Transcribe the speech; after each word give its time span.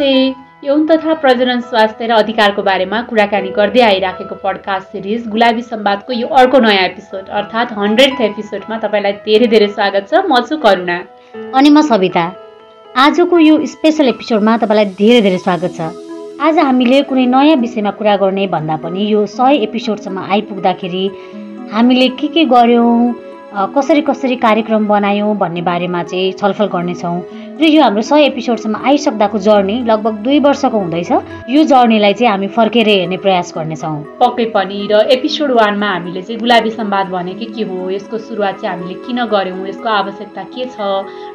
नमस्ते। 0.00 0.66
यौन 0.66 0.86
तथा 0.86 1.14
प्रजनन 1.14 1.60
स्वास्थ्य 1.60 2.06
र 2.06 2.12
अधिकारको 2.12 2.62
बारेमा 2.62 3.00
कुराकानी 3.10 3.48
गर्दै 3.50 3.80
आइराखेको 3.82 4.34
पडकास्ट 4.42 4.86
सिरिज 4.92 5.26
गुलाबी 5.28 5.62
सम्वादको 5.62 6.12
यो 6.12 6.26
अर्को 6.38 6.58
नयाँ 6.58 6.84
एपिसोड 6.84 7.28
अर्थात् 7.38 7.72
हन्ड्रेड 7.78 8.20
एपिसोडमा 8.20 8.78
तपाईँलाई 8.78 9.12
धेरै 9.26 9.46
धेरै 9.46 9.68
स्वागत 9.68 10.06
छ। 10.10 10.22
म 10.22 10.38
छु 10.46 10.56
करुणा। 10.62 10.98
अनि 11.54 11.70
म 11.70 11.82
सविता। 11.82 12.24
आजको 12.96 13.38
यो 13.38 13.54
स्पेसल 13.66 14.08
एपिसोडमा 14.08 14.56
तपाईँलाई 14.62 14.86
धेरै 14.94 15.20
धेरै 15.26 15.38
स्वागत 15.38 15.74
छ। 15.74 15.90
आज 16.46 16.58
हामीले 16.58 17.02
कुनै 17.10 17.26
नयाँ 17.26 17.58
विषयमा 17.58 17.90
कुरा 17.98 18.16
गर्ने 18.22 18.46
भन्दा 18.54 18.76
पनि 18.78 19.02
यो 19.12 19.26
सय 19.26 19.62
एपिसोडसम्म 19.66 20.18
आइपुग्दाखेरि 20.30 21.04
हामीले 21.74 22.08
के 22.18 22.28
के 22.34 22.44
गर्यौँ 22.54 22.94
कसरी 23.48 24.00
कसरी 24.04 24.34
कार्यक्रम 24.36 24.86
बनायौँ 24.86 25.34
भन्ने 25.38 25.60
बारेमा 25.64 26.02
चाहिँ 26.04 26.32
छलफल 26.32 26.66
गर्नेछौँ। 26.68 27.20
र 27.58 27.64
यो 27.64 27.82
हाम्रो 27.82 28.02
सय 28.02 28.24
एपिसोडसम्म 28.24 28.76
आइसक्दाको 28.76 29.38
जर्नी 29.38 29.76
लगभग 29.88 30.14
दुई 30.22 30.38
वर्षको 30.40 30.78
हुँदैछ। 30.78 31.12
यो 31.48 31.62
जर्नीलाई 31.64 32.12
चाहिँ 32.12 32.30
हामी 32.30 32.48
फर्केर 32.52 32.88
हेर्ने 32.88 33.16
प्रयास 33.16 33.52
गर्नेछौँ। 33.56 34.20
पक्कै 34.20 34.44
पनि 34.52 34.86
र 34.92 35.00
एपिसोड 35.16 35.50
वानमा 35.56 35.88
हामीले 35.88 36.22
चाहिँ 36.22 36.40
गुलाबी 36.40 36.70
सम्वाद 36.70 37.06
भनेकै 37.08 37.46
के 37.56 37.62
हो 37.64 37.90
यसको 37.90 38.18
सुरुवात 38.18 38.60
चाहिँ 38.60 38.76
हामीले 38.76 38.94
किन 39.06 39.24
गऱ्यौँ 39.32 39.66
यसको 39.68 39.88
आवश्यकता 39.96 40.42
के 40.52 40.64
छ 40.68 40.76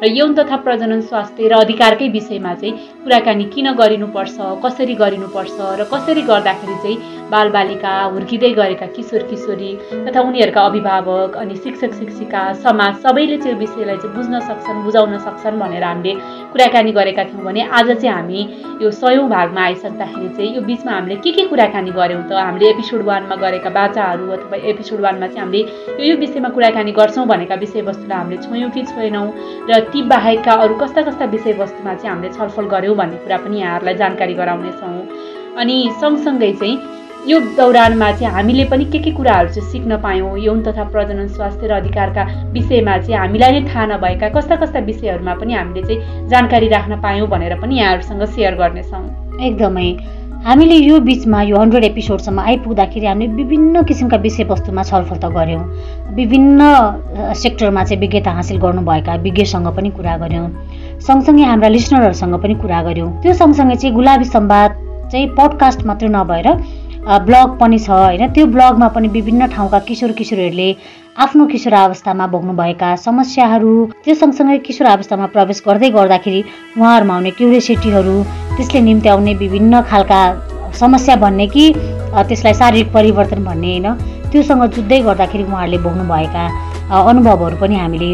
र 0.05 0.13
यौन 0.13 0.33
तथा 0.37 0.57
प्रजनन 0.61 1.01
स्वास्थ्य 1.09 1.47
र 1.49 1.53
अधिकारकै 1.65 2.09
विषयमा 2.13 2.53
चाहिँ 2.61 2.73
कुराकानी 3.03 3.45
किन 3.57 3.73
गरिनुपर्छ 3.73 4.37
कसरी 4.63 4.95
गरिनुपर्छ 5.01 5.57
र 5.81 5.89
कसरी 5.91 6.21
गर्दाखेरि 6.29 6.77
चाहिँ 6.77 6.97
बालबालिका 7.33 7.93
हुर्किँदै 8.13 8.51
गरेका 8.59 8.85
किशोर 8.95 9.23
किशोरी 9.29 9.71
तथा 10.07 10.21
उनीहरूका 10.29 10.61
अभिभावक 10.69 11.37
अनि 11.41 11.55
शिक्षक 11.63 11.93
शिक्षिका 11.99 12.41
समाज 12.63 12.95
सबैले 13.03 13.37
चाहिँ 13.37 13.53
यो 13.53 13.59
विषयलाई 13.59 13.97
चाहिँ 13.97 14.15
बुझ्न 14.15 14.39
सक्छन् 14.49 14.83
बुझाउन 14.83 15.17
सक्छन् 15.25 15.59
भनेर 15.59 15.83
हामीले 15.83 16.13
कुराकानी 16.53 16.91
गरेका 16.99 17.23
थियौँ 17.23 17.45
भने 17.45 17.61
आज 17.79 17.91
चाहिँ 17.91 18.13
हामी 18.15 18.41
यो 18.81 18.91
सयौँ 18.91 19.27
भागमा 19.29 19.61
आइसक्दाखेरि 19.63 20.29
चाहिँ 20.37 20.55
यो 20.55 20.61
बिचमा 20.61 20.91
हामीले 20.91 21.15
के 21.23 21.31
के 21.31 21.43
कुराकानी 21.49 21.91
गऱ्यौँ 21.91 22.23
त? 22.29 22.31
हामीले 22.33 22.69
एपिसोड 22.69 23.01
वानमा 23.09 23.35
गरेका 23.43 23.69
बाचाहरू 23.69 24.31
अथवा 24.35 24.57
एपिसोड 24.71 24.99
वानमा 25.01 25.27
चाहिँ 25.27 25.41
हामीले 25.41 25.61
यो 25.99 26.11
यो 26.11 26.15
विषयमा 26.23 26.49
कुराकानी 26.55 26.91
गर्छौँ 26.99 27.25
भनेका 27.27 27.55
विषयवस्तुलाई 27.63 28.17
हामीले 28.17 28.41
छोयौँ 28.43 28.69
कि 28.71 28.81
छोएनौँ? 28.91 29.27
र 29.69 29.79
ती 29.93 30.01
बाहेकका 30.13 30.53
अरू 30.63 30.75
कस्ता 30.81 31.01
कस्ता 31.01 31.25
विषयवस्तुमा 31.35 31.93
चाहिँ 31.93 32.09
हामीले 32.09 32.33
छलफल 32.33 32.65
गऱ्यौँ 32.73 32.95
भन्ने 32.95 33.17
कुरा 33.23 33.37
पनि 33.43 33.59
यहाँहरूलाई 33.61 33.95
जानकारी 34.01 34.33
गराउनेछौँ। 34.41 35.01
अनि 35.61 35.77
सँगसँगै 36.01 36.51
चाहिँ 36.59 37.02
यो 37.27 37.39
दौरानमा 37.57 38.11
चाहिँ 38.11 38.33
हामीले 38.35 38.63
पनि 38.67 38.85
के 38.85 38.99
के 38.99 39.11
कुराहरू 39.11 39.49
चाहिँ 39.49 39.69
सिक्न 39.71 39.97
पायौँ? 40.03 40.37
यौन 40.37 40.61
तथा 40.63 40.83
प्रजनन 40.91 41.27
स्वास्थ्य 41.27 41.67
र 41.67 41.71
अधिकारका 41.73 42.23
विषयमा 42.51 42.97
चाहिँ 42.97 43.17
हामीलाई 43.17 43.51
नै 43.51 43.61
थाहा 43.67 43.85
नभएका 43.85 44.29
कस्ता 44.29 44.55
कस्ता 44.55 44.79
विषयहरूमा 44.83 45.33
पनि 45.39 45.53
हामीले 45.53 45.81
चाहिँ 45.87 46.27
जानकारी 46.29 46.67
राख्न 46.67 46.99
पायौँ 47.01 47.27
भनेर 47.27 47.55
पनि 47.61 47.79
यहाँहरूसँग 47.79 48.25
सेयर 48.27 48.55
गर्नेछौँ। 48.55 49.39
एकदमै। 49.39 49.87
हामीले 50.43 50.75
यो 50.75 50.99
बिचमा 50.99 51.41
यो 51.47 51.57
हन्ड्रेड 51.57 51.83
एपिसोडसम्म 51.83 52.39
आइपुग्दाखेरि 52.39 53.05
हामीले 53.07 53.31
विभिन्न 53.33 53.83
किसिमका 53.87 54.17
विषयवस्तुमा 54.19 54.83
छलफल 54.83 55.17
त 55.23 55.31
गऱ्यौँ। 55.31 55.63
विभिन्न 56.19 56.59
सेक्टरमा 57.39 57.83
चाहिँ 57.83 57.99
विज्ञता 58.03 58.31
हासिल 58.35 58.59
गर्नुभएका 58.59 59.15
विज्ञसँग 59.23 59.67
पनि 59.71 59.89
कुरा 59.95 60.17
गऱ्यौँ। 60.27 60.47
सँगसँगै 60.99 61.43
हाम्रा 61.47 61.67
लिसनरहरूसँग 61.71 62.35
पनि 62.43 62.55
कुरा 62.59 62.83
गऱ्यौँ। 62.83 63.11
त्यो 63.23 63.33
सँगसँगै 63.33 63.75
चाहिँ 63.79 63.95
गुलाबी 63.95 64.25
सम्वाद 64.27 64.71
चाहिँ 65.11 65.27
पडकास्ट 65.39 65.85
मात्रै 65.87 66.09
नभएर 66.09 66.47
ब्लग 67.03 67.57
पनि 67.59 67.79
छ 67.79 67.89
होइन? 67.89 68.27
त्यो 68.33 68.45
ब्लगमा 68.47 68.87
पनि 68.95 69.07
विभिन्न 69.15 69.47
ठाउँका 69.55 69.79
किशोर 69.87 70.11
किशोरीहरूले 70.19 70.67
आफ्नो 71.23 71.45
किशोर 71.45 71.73
अवस्थामा 71.73 72.27
भोग्नुभएका 72.27 72.95
समस्याहरू 73.03 73.73
त्यो 74.03 74.15
सँगसँगै 74.15 74.57
किशोर 74.67 74.87
अवस्थामा 74.87 75.25
प्रवेश 75.35 75.61
गर्दै 75.67 75.89
गर्दाखेरि 75.97 76.41
उहाँहरूमा 76.79 77.13
आउने 77.15 77.31
क्युरियोसिटीहरू 77.37 78.15
त्यसले 78.55 78.81
निम्ति 78.87 79.09
आउने 79.09 79.33
विभिन्न 79.43 79.81
खालका 79.91 80.21
समस्या 80.79 81.15
भन्ने 81.25 81.47
कि 81.47 81.65
त्यसलाई 81.75 82.53
शारीरिक 82.61 82.93
परिवर्तन 82.93 83.43
भन्ने 83.43 83.71
होइन? 83.73 83.87
त्योसँग 84.31 84.63
जुझ्दै 84.75 84.99
गर्दाखेरि 85.09 85.43
उहाँहरूले 85.43 85.77
भोग्नुभएका 85.85 86.43
अनुभवहरू 87.03 87.57
पनि 87.61 87.75
हामीले 87.83 88.09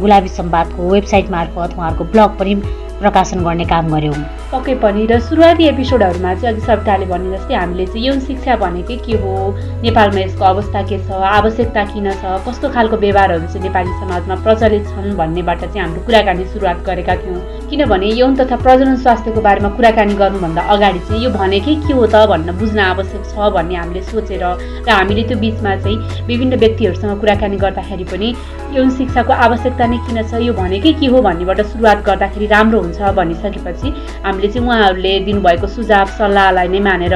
गुलाबी 0.00 0.28
सम्वादको 0.28 0.90
वेबसाइट 0.92 1.30
मार्फत 1.30 1.74
उहाँहरूको 1.78 2.04
ब्लग 2.12 2.38
पनि 2.38 2.54
प्रकाशन 2.98 3.44
गर्ने 3.44 3.64
काम 3.64 3.88
गऱ्यौँ 3.94 4.14
पक्कै 4.52 4.74
पनि 4.82 5.06
र 5.10 5.18
सुरुवाती 5.20 5.64
एपिसोडहरूमा 5.68 6.34
चाहिँ 6.34 6.54
अघि 6.54 6.66
सविताले 6.66 7.06
भने 7.06 7.36
जस्तै 7.36 7.54
हामीले 7.54 7.86
चाहिँ 7.86 8.06
यौन 8.06 8.20
शिक्षा 8.20 8.56
भनेकै 8.56 8.96
के 9.06 9.16
हो? 9.18 9.34
नेपालमा 9.82 10.20
यसको 10.20 10.44
अवस्था 10.44 10.82
के 10.88 10.98
छ? 10.98 11.10
आवश्यकता 11.10 11.84
किन 11.92 12.10
छ? 12.12 12.38
कस्तो 12.46 12.68
खालको 12.70 12.96
व्यवहारहरू 13.04 13.46
चाहिँ 13.46 13.62
नेपाली 13.66 13.92
समाजमा 14.00 14.34
प्रचलित 14.44 14.84
छन् 14.94 15.16
भन्नेबाट 15.18 15.60
चाहिँ 15.64 15.80
हाम्रो 15.80 16.04
कुराकानी 16.06 16.44
सुरुवात 16.54 16.78
गरेका 16.86 17.14
थियौँ। 17.22 17.40
किनभने 17.74 18.08
यौन 18.14 18.34
तथा 18.36 18.56
प्रजनन 18.56 18.96
स्वास्थ्यको 18.96 19.40
बारेमा 19.42 19.68
कुराकानी 19.74 20.14
गर्नुभन्दा 20.14 20.62
अगाडि 20.74 20.98
चाहिँ 21.08 21.22
यो 21.24 21.30
भनेकै 21.30 21.74
के 21.82 21.92
हो 21.92 22.06
त 22.06 22.22
भन्न 22.30 22.52
बुझ्न 22.54 22.78
आवश्यक 22.80 23.24
छ 23.26 23.50
भन्ने 23.50 23.74
हामीले 23.74 24.02
सोचेर 24.14 24.44
र 24.86 24.90
हामीले 24.90 25.22
त्यो 25.26 25.38
बिचमा 25.42 25.74
चाहिँ 25.82 26.26
विभिन्न 26.30 26.54
व्यक्तिहरूसँग 26.62 27.18
कुराकानी 27.20 27.56
गर्दाखेरि 27.64 28.04
पनि 28.14 28.28
यौन 28.74 28.90
शिक्षाको 28.90 29.32
आवश्यकता 29.46 29.86
नै 29.86 29.98
किन 30.06 30.22
छ? 30.22 30.38
यो 30.46 30.52
भनेकै 30.54 30.92
के 31.00 31.06
हो 31.06 31.18
भन्नेबाट 31.22 31.60
सुरुवात 31.72 31.98
गर्दाखेरि 32.06 32.46
राम्रो 32.54 32.78
हुन्छ 32.84 33.10
भनिसकेपछि 33.18 33.88
हामीले 34.22 34.48
चाहिँ 34.54 34.66
उहाँहरूले 34.66 35.12
दिनुभएको 35.26 35.66
सुझाव 35.74 36.06
सल्लाहलाई 36.18 36.68
नै 36.74 36.80
मानेर 36.86 37.14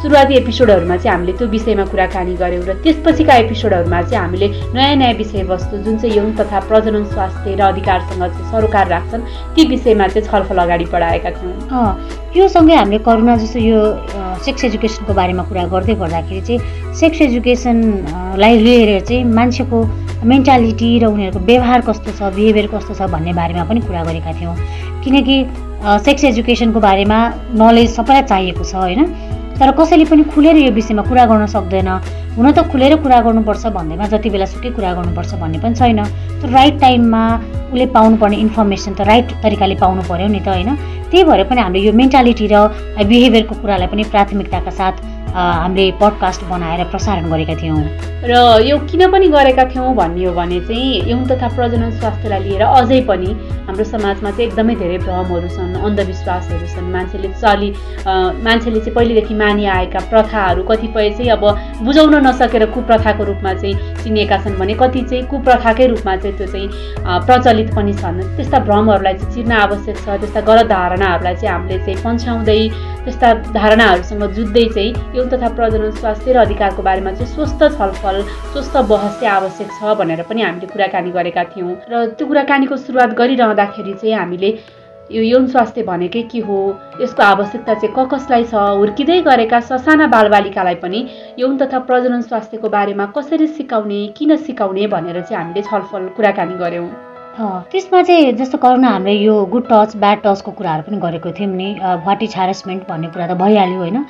सुरुवाती 0.00 0.36
एपिसोडहरूमा 0.42 0.96
चाहिँ 0.96 1.12
हामीले 1.16 1.32
त्यो 1.40 1.48
विषयमा 1.56 1.84
कुराकानी 1.92 2.36
गऱ्यौँ 2.36 2.64
र 2.68 2.76
त्यसपछिका 2.84 3.34
एपिसोडहरूमा 3.44 4.02
चाहिँ 4.02 4.24
हामीले 4.24 4.48
नयाँ 4.76 4.96
नयाँ 5.00 5.16
विषयवस्तु 5.20 5.82
जुन 5.84 5.98
चाहिँ 6.00 6.16
यौन 6.16 6.32
तथा 6.40 6.60
प्रजनन 6.68 7.04
स्वास्थ्य 7.12 7.56
र 7.56 7.62
अधिकारसँग 7.72 8.24
चाहिँ 8.28 8.50
सरोकार 8.52 8.88
राख्छन् 8.88 9.28
ती 9.56 9.69
विषयमा 9.70 10.06
चाहिँ 10.08 10.26
छलफल 10.28 10.58
अगाडि 10.64 10.84
बढाएका 10.92 11.30
थियौँ। 11.38 11.54
यो 12.36 12.48
सँगै 12.48 12.74
हामीले 12.74 12.98
करुणा 13.06 13.36
जस्तो 13.36 13.58
यो 13.58 13.80
सेक्स 14.44 14.64
एजुकेसनको 14.64 15.12
बारेमा 15.14 15.42
कुरा 15.48 15.64
गर्दै 15.72 15.94
गर्दाखेरि 16.02 16.40
चाहिँ 16.46 16.94
सेक्स 17.00 17.20
एजुकेसनलाई 17.22 18.58
लिएर 18.58 19.00
चाहिँ 19.00 19.24
मान्छेको 19.38 19.78
मेन्टालिटी 20.30 20.90
र 20.98 21.04
उनीहरूको 21.06 21.40
व्यवहार 21.46 21.80
कस्तो 21.88 22.10
छ 22.18 22.34
बिहेभियर 22.36 22.66
कस्तो 22.74 22.94
छ 22.94 23.10
भन्ने 23.10 23.32
बारेमा 23.32 23.64
पनि 23.64 23.80
कुरा 23.88 24.02
गरेका 24.04 24.32
थियौँ। 24.40 24.54
किनकि 25.04 25.36
सेक्स 26.04 26.24
एजुकेसनको 26.24 26.80
बारेमा 26.80 27.18
नलेज 27.60 27.88
सबैलाई 27.96 28.22
चाहिएको 28.30 28.64
छ 28.64 28.74
होइन? 28.74 29.00
तर 29.60 29.70
कसैले 29.76 30.04
पनि 30.08 30.22
खुलेर 30.32 30.56
यो 30.56 30.72
विषयमा 30.72 31.02
कुरा 31.04 31.24
गर्न 31.28 31.46
सक्दैन। 31.52 31.88
हुन 32.32 32.46
त 32.50 32.64
खुलेर 32.72 32.96
कुरा 33.04 33.20
गर्नुपर्छ 33.20 33.66
भन्दैमा 33.76 34.06
जति 34.08 34.28
बेला 34.32 34.46
सुकै 34.48 34.70
कुरा 34.72 34.92
गर्नुपर्छ 34.96 35.34
भन्ने 35.36 35.58
पनि 35.60 35.74
छैन। 35.76 36.00
तर 36.40 36.48
राइट 36.48 36.80
टाइममा 36.80 37.22
उसले 37.68 37.86
पाउनुपर्ने 37.92 38.36
इन्फर्मेसन 38.40 38.92
त 38.96 39.00
राइट 39.04 39.28
तरिकाले 39.44 39.74
पाउनु 39.76 40.02
पऱ्यो 40.08 40.28
नि 40.32 40.40
त 40.40 40.48
होइन? 40.48 40.70
त्यही 41.12 41.24
भएर 41.28 41.44
पनि 41.44 41.60
हामीले 41.60 41.84
यो 41.84 41.92
मेन्टालिटी 41.92 42.46
र 42.48 42.56
बिहेभियरको 43.04 43.54
कुरालाई 43.60 43.88
पनि 43.92 44.02
प्राथमिकताका 44.08 44.72
साथ 44.80 45.19
हामीले 45.30 45.90
पडकास्ट 46.00 46.44
बनाएर 46.44 46.84
प्रसारण 46.90 47.30
गरेका 47.30 47.54
थियौँ। 47.62 47.82
र 48.20 48.60
यो 48.66 48.76
किन 48.84 49.10
पनि 49.10 49.28
गरेका 49.28 49.64
थियौँ 49.64 49.94
भन्ने 49.96 50.24
हो 50.24 50.32
भने 50.34 50.60
चाहिँ 50.60 51.08
यौन 51.10 51.24
तथा 51.26 51.48
प्रजनन 51.56 51.90
स्वास्थ्यलाई 51.98 52.42
लिएर 52.44 52.62
अझै 52.62 53.00
पनि 53.08 53.30
हाम्रो 53.66 53.84
समाजमा 53.84 54.30
चाहिँ 54.30 54.46
एकदमै 54.46 54.74
धेरै 54.74 54.98
भ्रमहरू 54.98 55.48
छन् 55.48 55.76
अन्धविश्वासहरू 55.80 56.66
छन्। 56.74 56.90
मान्छेले 56.92 57.28
चलि 57.40 57.70
मान्छेले 58.44 58.80
चाहिँ 58.80 58.94
पहिलेदेखि 58.94 59.34
मानिआएका 59.34 60.00
प्रथाहरू 60.10 60.62
कतिपय 60.68 61.10
चाहिँ 61.16 61.30
अब 61.30 61.44
बुझाउन 61.86 62.14
नसकेर 62.26 62.66
कुप्रथाको 62.74 63.24
रूपमा 63.24 63.54
चाहिँ 63.54 63.74
चिनिएका 64.02 64.36
छन् 64.44 64.58
भने 64.60 64.74
कति 64.82 65.02
चाहिँ 65.08 65.24
कुप्रथाकै 65.30 65.86
रूपमा 65.94 66.16
चाहिँ 66.16 66.36
त्यो 66.36 66.46
चाहिँ 66.46 66.68
प्रचलित 67.26 67.74
पनि 67.74 67.92
छन्। 68.02 68.20
त्यस्ता 68.36 68.58
भ्रमहरूलाई 68.68 69.14
चाहिँ 69.14 69.32
चिर्न 69.34 69.52
आवश्यक 69.64 69.96
छ 69.96 70.20
त्यस्ता 70.20 70.40
गलत 70.44 70.66
धारणाहरूलाई 70.68 71.34
चाहिँ 71.34 71.54
हामीले 71.54 71.78
चाहिँ 71.78 71.98
पन्छाउँदै 72.04 72.60
त्यस्ता 73.04 73.32
धारणाहरूसँग 73.52 74.24
जुझ्दै 74.36 74.64
चाहिँ 74.74 75.16
यौन 75.16 75.28
तथा 75.28 75.48
प्रजनन 75.56 75.90
स्वास्थ्य 76.00 76.32
र 76.32 76.38
अधिकारको 76.38 76.82
बारेमा 76.82 77.12
चाहिँ 77.12 77.32
स्वस्थ 77.34 77.62
छलफल 77.78 78.22
स्वस्थ 78.52 78.76
बहस 78.90 79.20
चाहिँ 79.20 79.34
आवश्यक 79.36 79.70
छ 79.78 79.96
भनेर 79.98 80.22
पनि 80.28 80.42
हामीले 80.42 80.66
कुराकानी 80.72 81.10
गरेका 81.10 81.44
थियौँ। 81.56 81.76
र 81.90 82.04
त्यो 82.12 82.26
कुराकानीको 82.26 82.76
सुरुवात 82.76 83.16
गरिरहँदाखेरि 83.16 83.94
चाहिँ 83.94 84.14
हामीले 84.14 84.50
यो 85.10 85.22
यौन 85.22 85.46
स्वास्थ्य 85.48 85.82
भनेकै 85.82 86.22
के 86.30 86.38
हो 86.46 86.56
यसको 87.00 87.22
आवश्यकता 87.22 87.74
चाहिँ 87.74 87.94
क 87.96 88.06
कसलाई 88.12 88.44
छ 88.44 88.54
हुर्किँदै 88.54 89.20
गरेका 89.26 89.60
ससाना 89.66 90.06
बालबालिकालाई 90.06 90.74
पनि 90.84 91.00
यौन 91.38 91.56
तथा 91.58 91.78
प्रजनन 91.88 92.20
स्वास्थ्यको 92.30 92.68
बारेमा 92.68 93.06
कसरी 93.16 93.46
सिकाउने 93.58 94.06
किन 94.16 94.36
सिकाउने 94.46 94.86
भनेर 94.86 95.20
चाहिँ 95.20 95.42
हामीले 95.42 95.62
छलफल 95.66 96.08
कुराकानी 96.16 96.54
गऱ्यौँ 96.62 97.09
त्यसमा 97.38 98.02
चाहिँ 98.02 98.32
जस्तो 98.36 98.58
करुणा 98.58 98.88
हामीले 98.88 99.12
यो 99.12 99.34
गुड 99.52 99.64
टच 99.70 99.96
ब्याड 99.96 100.18
टचको 100.24 100.50
कुराहरू 100.50 100.82
पनि 100.82 100.96
गरेको 101.00 101.30
थियौँ 101.38 101.54
नि। 101.54 101.68
वाट 102.06 102.22
इज 102.22 102.34
हेरेसमेन्ट 102.36 102.88
भन्ने 102.88 103.08
कुरा 103.14 103.26
त 103.26 103.38
भइहाल्यो 103.38 103.78
होइन? 103.78 104.04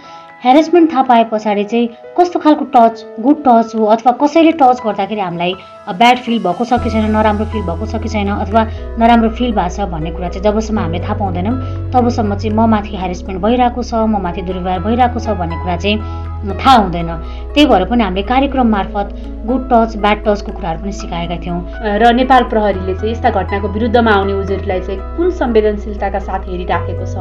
हेरेसमेन्ट 0.44 0.92
थाहा 0.92 1.02
पाए 1.04 1.24
पछाडि 1.32 1.64
चाहिँ 1.64 1.88
कस्तो 2.16 2.38
खालको 2.40 2.64
टच 2.74 3.04
गुड 3.20 3.42
टच 3.46 3.74
हो? 3.76 3.84
अथवा 3.84 4.12
कसैले 4.24 4.52
टच 4.56 4.80
गर्दाखेरि 4.84 5.20
हामीलाई 5.20 5.52
ब्याड 6.00 6.18
फिल 6.24 6.38
भएको 6.42 6.64
छ 6.64 6.80
कि 6.80 6.90
छैन 6.90 7.10
नराम्रो 7.12 7.44
फिल 7.52 7.62
भएको 7.68 7.86
छ 7.86 8.00
कि 8.02 8.08
छैन 8.08 8.28
अथवा 8.40 8.62
नराम्रो 8.98 9.30
फिल 9.36 9.52
भएको 9.52 9.76
छ 9.76 9.88
भन्ने 9.92 10.10
कुरा 10.16 10.28
चाहिँ 10.28 10.44
जबसम्म 10.44 10.78
हामीले 10.80 11.04
थाहा 11.04 11.14
पाउँदैनौँ 11.20 11.54
तबसम्म 11.92 12.34
चाहिँ 12.40 12.56
म 12.56 12.68
माथि 12.72 12.96
हेरेसमेन्ट 12.96 13.42
भइरहेको 13.42 13.82
छ 13.82 13.94
म 14.08 14.22
माथि 14.24 14.42
दुर्व्यवहार 14.48 14.80
भइरहेको 14.80 15.20
छ 15.20 15.36
भन्ने 15.36 15.56
कुरा 15.60 15.76
चाहिँ 15.76 16.29
थाहा 16.40 16.76
हुँदैन। 16.76 17.10
त्यही 17.54 17.66
भएर 17.66 17.84
पनि 17.84 18.02
हामीले 18.02 18.22
कार्यक्रम 18.22 18.68
मार्फत 18.70 19.08
गुड 19.46 19.62
टच 19.70 19.96
ब्याड 19.96 20.18
टचको 20.24 20.52
कुराहरू 20.52 20.80
पनि 20.80 20.92
सिकाएका 20.92 21.36
थियौँ। 21.44 21.60
र 22.00 22.12
नेपाल 22.16 22.42
प्रहरीले 22.48 22.94
चाहिँ 22.94 23.12
यस्ता 23.12 23.30
घटनाको 23.30 23.68
विरुद्धमा 23.68 24.10
आउने 24.10 24.32
उजुरलाई 24.32 24.80
चाहिँ 24.80 25.00
कुन 25.16 25.30
संवेदनशीलताका 25.30 26.18
साथ 26.18 26.40
हेरिराखेको 26.48 27.04
छ? 27.04 27.16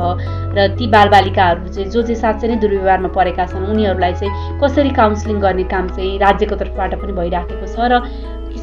र 0.55 0.67
ती 0.79 0.87
बालबालिकाहरू 0.87 1.67
चाहिँ 1.67 1.89
जो 1.89 2.01
चाहिँ 2.01 2.15
साँच्चै 2.15 2.47
नै 2.47 2.55
दुर्व्यवहारमा 2.63 3.09
परेका 3.11 3.45
छन् 3.51 3.67
उनीहरूलाई 3.67 4.13
चाहिँ 4.13 4.59
कसरी 4.63 4.89
काउन्सिलिङ 4.95 5.39
गर्ने 5.39 5.63
काम 5.67 5.87
चाहिँ 5.95 6.17
राज्यको 6.19 6.55
तर्फबाट 6.55 6.95
पनि 7.01 7.13
भइराखेको 7.19 7.65
छ? 7.67 7.75
र 7.91 7.93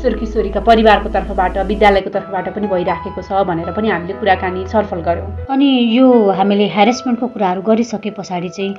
किशोर 0.07 0.19
किशोरीका 0.19 0.61
परिवारको 0.61 1.09
तर्फबाट 1.11 1.59
विद्यालयको 1.67 2.11
तर्फबाट 2.15 2.49
पनि 2.55 2.67
भइराखेको 2.71 3.23
छ 3.23 3.43
भनेर 3.43 3.71
पनि 3.75 3.89
हामीले 3.91 4.15
कुराकानी 4.23 4.63
छलफल 4.71 5.01
गऱ्यौँ 5.03 5.51
अनि 5.51 5.69
यो 5.99 6.07
हामीले 6.31 6.67
ह्यारेसमेन्टको 6.71 7.27
कुराहरू 7.35 7.63
गरिसके 7.67 8.11
पछाडि 8.15 8.49
चाहिँ 8.49 8.75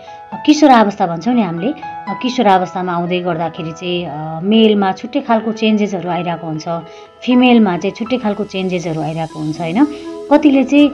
किशोर 0.45 0.71
अवस्था 0.71 1.07
भन्छौँ 1.11 1.33
नि 1.35 1.41
हामीले 1.43 1.71
किशोर 2.23 2.47
अवस्थामा 2.47 2.93
आउँदै 2.95 3.19
गर्दाखेरि 3.27 3.71
चाहिँ 3.75 4.39
मेलमा 4.47 4.91
छुट्टै 4.99 5.21
खालको 5.27 5.51
चेन्जेसहरू 5.51 6.09
आइरहेको 6.15 6.47
हुन्छ। 6.47 6.67
फिमेलमा 7.23 7.73
चाहिँ 7.83 7.95
छुट्टै 7.99 8.17
खालको 8.23 8.43
चेन्जेसहरू 8.47 9.01
आइरहेको 9.01 9.39
हुन्छ 9.39 9.59
होइन? 9.59 9.79
कतिले 10.31 10.63
चाहिँ 10.63 10.87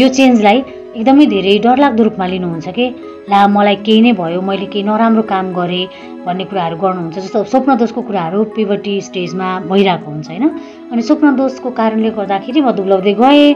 यो 0.00 0.08
चेन्जलाई 0.08 0.58
एकदमै 0.96 1.26
धेरै 1.36 1.58
डरलाग्दो 1.66 2.02
रूपमा 2.08 2.26
लिनुहुन्छ 2.32 2.68
कि? 2.72 2.86
ला 3.30 3.46
मलाई 3.50 3.76
केही 3.86 4.00
नै 4.00 4.12
भयो 4.14 4.40
मैले 4.40 4.66
केही 4.70 4.84
नराम्रो 4.86 5.22
काम 5.26 5.46
गरेँ 5.54 5.86
भन्ने 6.26 6.44
कुराहरू 6.50 6.76
गर्नुहुन्छ। 6.78 7.16
जस्तो 7.18 7.38
स्वप्न 7.50 7.74
दोषको 7.82 8.00
कुराहरू 8.06 8.38
पिभटी 8.54 8.94
स्टेजमा 9.08 9.48
भइरहेको 9.70 10.10
हुन्छ 10.10 10.28
होइन? 10.30 10.44
अनि 10.92 11.02
स्वप्न 11.02 11.34
दोषको 11.34 11.70
कारणले 11.74 12.10
गर्दाखेरि 12.18 12.60
म 12.62 12.70
दुब्लाउँदै 12.78 13.14
गएँ। 13.18 13.54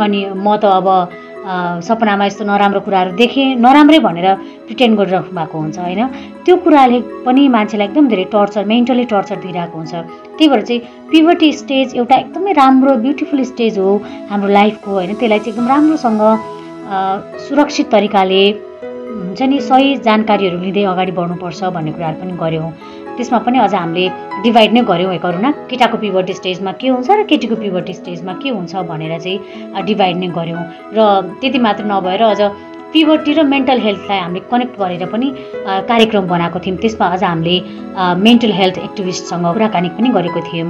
अनि 0.00 0.20
म 0.32 0.56
त 0.56 0.64
अब 0.64 0.88
सपनामा 1.84 2.24
यस्तो 2.24 2.44
नराम्रो 2.48 2.80
कुराहरू 2.86 3.10
देखेँ 3.20 3.60
नराम्रै 3.60 3.98
भनेर 4.00 4.26
प्रिटेन्ड 4.66 4.94
गरिराख्नु 4.98 5.34
भएको 5.36 5.56
हुन्छ 5.60 5.78
होइन? 5.84 6.00
त्यो 6.46 6.56
कुराले 6.64 6.98
पनि 7.26 7.42
मान्छेलाई 7.52 7.86
एकदम 7.92 8.08
धेरै 8.08 8.24
टर्चर 8.32 8.64
मेन्टली 8.64 9.04
टर्चर 9.12 9.36
दिइरहेको 9.44 9.76
हुन्छ। 9.76 9.92
त्यही 10.38 10.48
भएर 10.48 10.62
चाहिँ 10.68 10.80
पिभटी 11.12 11.52
स्टेज 11.60 11.86
एउटा 12.00 12.16
एकदमै 12.16 12.52
राम्रो 12.62 12.92
ब्युटिफुल 13.04 13.42
स्टेज 13.52 13.78
हो 13.78 13.90
हाम्रो 14.32 14.48
लाइफको 14.56 14.90
होइन? 14.90 15.14
त्यसलाई 15.20 15.38
चाहिँ 15.38 15.52
एकदम 15.52 15.68
राम्रोसँग 15.68 16.22
सुरक्षित 17.48 17.86
तरिकाले 17.92 18.44
हुन्छ 19.12 19.42
नि 19.52 19.60
सही 19.68 19.88
जानकारीहरू 20.06 20.58
लिँदै 20.64 20.84
अगाडि 20.92 21.12
बढ्नुपर्छ 21.18 21.60
भन्ने 21.76 21.92
कुराहरू 21.92 22.16
पनि 22.22 22.32
गऱ्यौँ। 22.42 22.70
त्यसमा 23.16 23.38
पनि 23.44 23.58
अझ 23.60 23.74
हामीले 23.74 24.04
डिभाइड 24.44 24.72
नै 24.72 24.82
गऱ्यौँ 24.90 25.12
एकहरूमा 25.14 25.50
केटाको 25.70 25.96
पिभर्टी 26.04 26.34
स्टेजमा 26.40 26.72
के 26.80 26.88
हुन्छ 26.88 27.08
र 27.10 27.22
केटीको 27.30 27.56
पिभर्टी 27.64 27.92
स्टेजमा 28.00 28.32
के 28.42 28.48
हुन्छ 28.56 28.72
भनेर 28.90 29.12
चाहिँ 29.24 29.84
डिभाइड 29.84 30.16
नै 30.22 30.28
गऱ्यौँ। 30.38 30.62
र 30.96 30.98
त्यति 31.40 31.58
मात्र 31.66 31.84
नभएर 31.92 32.22
अझ 32.32 32.40
पिभर्टी 32.92 33.32
र 33.32 33.42
मेन्टल 33.52 33.78
हेल्थलाई 33.80 34.18
हामीले 34.20 34.40
कनेक्ट 34.52 34.74
गरेर 34.80 35.04
पनि 35.12 35.28
कार्यक्रम 35.90 36.24
बनाएको 36.32 36.58
थियौँ। 36.64 36.76
त्यसमा 36.80 37.06
अझ 37.14 37.22
हामीले 37.24 37.56
मेन्टल 38.26 38.52
हेल्थ 38.60 38.78
एक्टिभिस्टसँग 38.88 39.46
कुराकानी 39.52 39.88
पनि 39.96 40.08
गरेको 40.16 40.40
थियौँ। 40.48 40.68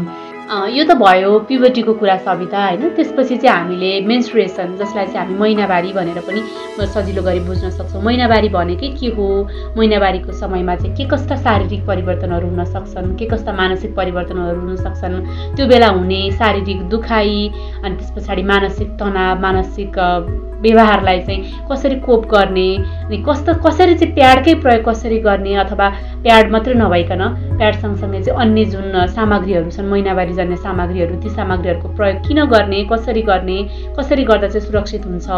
यो 0.51 0.85
त 0.85 0.95
भयो 1.01 1.39
पिभर्टीको 1.49 1.93
कुरा 2.01 2.17
सविता 2.27 2.65
होइन? 2.67 2.89
त्यसपछि 2.97 3.37
चाहिँ 3.37 3.59
हामीले 3.59 3.91
मेन्सुरेसन 4.07 4.77
जसलाई 4.77 5.07
चाहिँ 5.07 5.19
हामी 5.19 5.39
महिनावारी 5.39 5.93
भनेर 5.93 6.21
पनि 6.29 6.41
सजिलो 6.95 7.23
गरी 7.23 7.41
बुझ्न 7.41 7.71
सक्छौँ। 7.71 8.03
महिनावारी 8.03 8.49
भनेकै 8.49 8.89
के 9.01 9.09
हो? 9.17 9.29
महिनावारीको 9.79 10.33
समयमा 10.33 10.75
चाहिँ 10.77 10.97
के 10.97 11.05
कस्ता 11.09 11.37
शारीरिक 11.47 11.87
परिवर्तनहरू 11.87 12.49
हुन 12.49 12.65
सक्छन्? 12.65 13.17
के 13.17 13.27
कस्ता 13.33 13.53
मानसिक 13.53 13.95
परिवर्तनहरू 13.97 14.61
हुन 14.61 14.77
सक्छन्? 14.77 15.55
त्यो 15.57 15.67
बेला 15.67 15.89
हुने 15.89 16.31
शारीरिक 16.39 16.89
दुखाइ 16.89 17.49
अनि 17.85 17.95
त्यस 17.97 18.11
पछाडि 18.17 18.43
मानसिक 18.43 18.89
तनाव 19.01 19.41
मानसिक 19.41 19.95
व्यवहारलाई 20.63 21.21
चाहिँ 21.21 21.67
कसरी 21.71 21.97
कोप 22.01 22.27
गर्ने 22.31 22.69
अनि 23.07 23.17
कस्तो 23.29 23.55
कसरी 23.67 23.95
चाहिँ 23.95 24.15
प्याडकै 24.15 24.55
प्रयोग 24.63 24.85
कसरी 24.89 25.19
गर्ने 25.27 25.55
अथवा 25.65 25.89
प्याड 26.23 26.51
मात्रै 26.53 26.75
नभइकन 26.75 27.23
प्याड 27.59 27.75
सँगसँगै 27.83 28.23
चाहिँ 28.23 28.41
अन्य 28.41 28.65
जुन 28.73 29.07
सामग्रीहरू 29.15 29.71
छन् 29.71 29.91
महिनावारी 29.91 30.35
जाने 30.35 30.57
सामग्रीहरू 30.57 31.21
ती 31.23 31.31
सामग्रीहरूको 31.31 31.89
प्रयोग 31.97 32.23
किन 32.29 32.45
गर्ने 32.55 32.85
कसरी 32.93 33.23
गर्ने 33.23 33.59
कसरी 33.99 34.25
गर्दा 34.25 34.49
चाहिँ 34.49 34.67
सुरक्षित 34.67 35.07
हुन्छ 35.07 35.29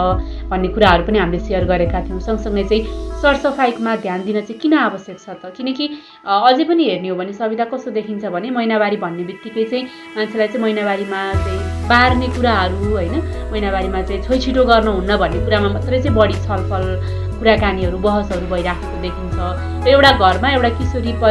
भन्ने 0.51 0.69
कुराहरू 0.75 1.05
पनि 1.07 1.19
हामीले 1.19 1.41
सेयर 1.41 1.65
गरेका 1.65 2.01
थियौँ। 2.05 2.21
सँगसँगै 2.21 2.65
चाहिँ 2.65 2.83
सरसफाइमा 3.23 3.97
ध्यान 4.05 4.25
दिन 4.25 4.41
चाहिँ 4.41 4.59
किन 4.61 4.75
आवश्यक 4.75 5.19
छ 5.19 5.29
त? 5.41 5.53
किनकि 5.57 5.85
अझै 6.25 6.65
पनि 6.69 6.85
हेर्ने 6.85 7.09
हो 7.09 7.17
भने 7.17 7.33
सविधा 7.33 7.65
कस्तो 7.73 7.91
देखिन्छ 7.97 8.25
भने 8.29 8.51
महिनावारी 8.51 8.97
भन्ने 9.01 9.25
बित्तिकै 9.25 9.65
चाहिँ 9.65 9.85
मान्छेलाई 10.17 10.49
चाहिँ 10.49 10.63
महिनावारीमा 10.63 11.21
चाहिँ 11.45 11.89
बार्ने 11.89 12.29
कुराहरू 12.37 12.93
होइन? 12.93 13.15
महिनावारीमा 13.53 14.03
चाहिँ 14.03 14.23
छोइछिटो 14.23 14.65
गर्नुहुन्न 14.65 15.14
भन्ने 15.23 15.39
कुरामा 15.45 15.69
मात्रै 15.75 15.99
चाहिँ 16.03 16.17
बढी 16.19 16.35
छलफल 16.47 16.85
कुराकानीहरू 17.39 17.99
बहसहरू 17.99 18.47
भइराखेको 18.53 18.97
देखिन्छ। 19.05 19.37
र 19.85 19.89
एउटा 19.95 20.11
घरमा 20.19 20.49
एउटा 20.57 20.71
किशोरी 20.79 21.13
प 21.23 21.25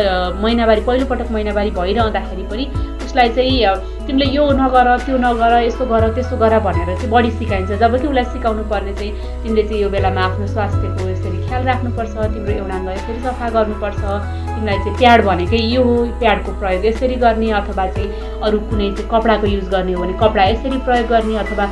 महिनावारी 0.44 0.82
पहिलोपटक 0.88 1.32
महिनावारी 1.36 1.72
भइरहँदाखेरि 1.80 2.44
पनि 2.52 2.64
उसलाई 3.14 3.30
चाहिँ 3.30 4.06
तिमीले 4.08 4.26
यो 4.34 4.44
नगर 4.58 4.88
त्यो 5.06 5.18
नगर 5.22 5.54
यसो 5.64 5.86
गर 5.86 6.04
त्यसो 6.14 6.36
गर 6.38 6.58
भनेर 6.66 6.90
चाहिँ 6.98 7.10
बढी 7.14 7.32
सिकाइन्छ। 7.32 7.72
जबकि 7.78 8.08
उसलाई 8.10 8.26
सिकाउनु 8.34 8.64
पर्ने 8.74 8.94
चाहिँ 8.98 9.12
तिमीले 9.44 9.64
चाहिँ 9.64 9.82
यो 9.82 9.90
बेलामा 9.94 10.22
आफ्नो 10.22 10.48
स्वास्थ्यको 10.50 11.08
यसरी 11.10 11.38
ख्याल 11.46 11.64
राख्नुपर्छ 11.64 12.14
तिम्रो 12.34 12.54
एउटाङ्ग 12.58 12.90
यसरी 12.90 13.20
सफा 13.22 13.50
गर्नुपर्छ। 13.54 14.02
तिमीलाई 14.02 14.78
चाहिँ 14.82 14.98
प्याड 14.98 15.26
भनेकै 15.30 15.62
यो 15.62 15.84
हो 15.84 15.94
प्याडको 16.20 16.52
प्रयोग 16.60 16.86
यसरी 16.86 17.16
गर्ने 17.22 17.52
अथवा 17.62 17.86
चाहिँ 17.94 18.10
अरू 18.42 18.60
कुनै 18.74 18.90
चाहिँ 18.98 19.10
कपडाको 19.14 19.46
युज 19.54 19.70
गर्ने 19.70 19.94
हो 19.94 20.02
भने 20.04 20.18
कपडा 20.18 20.44
यसरी 20.50 20.78
प्रयोग 20.90 21.08
गर्ने 21.14 21.38
अथवा 21.46 21.66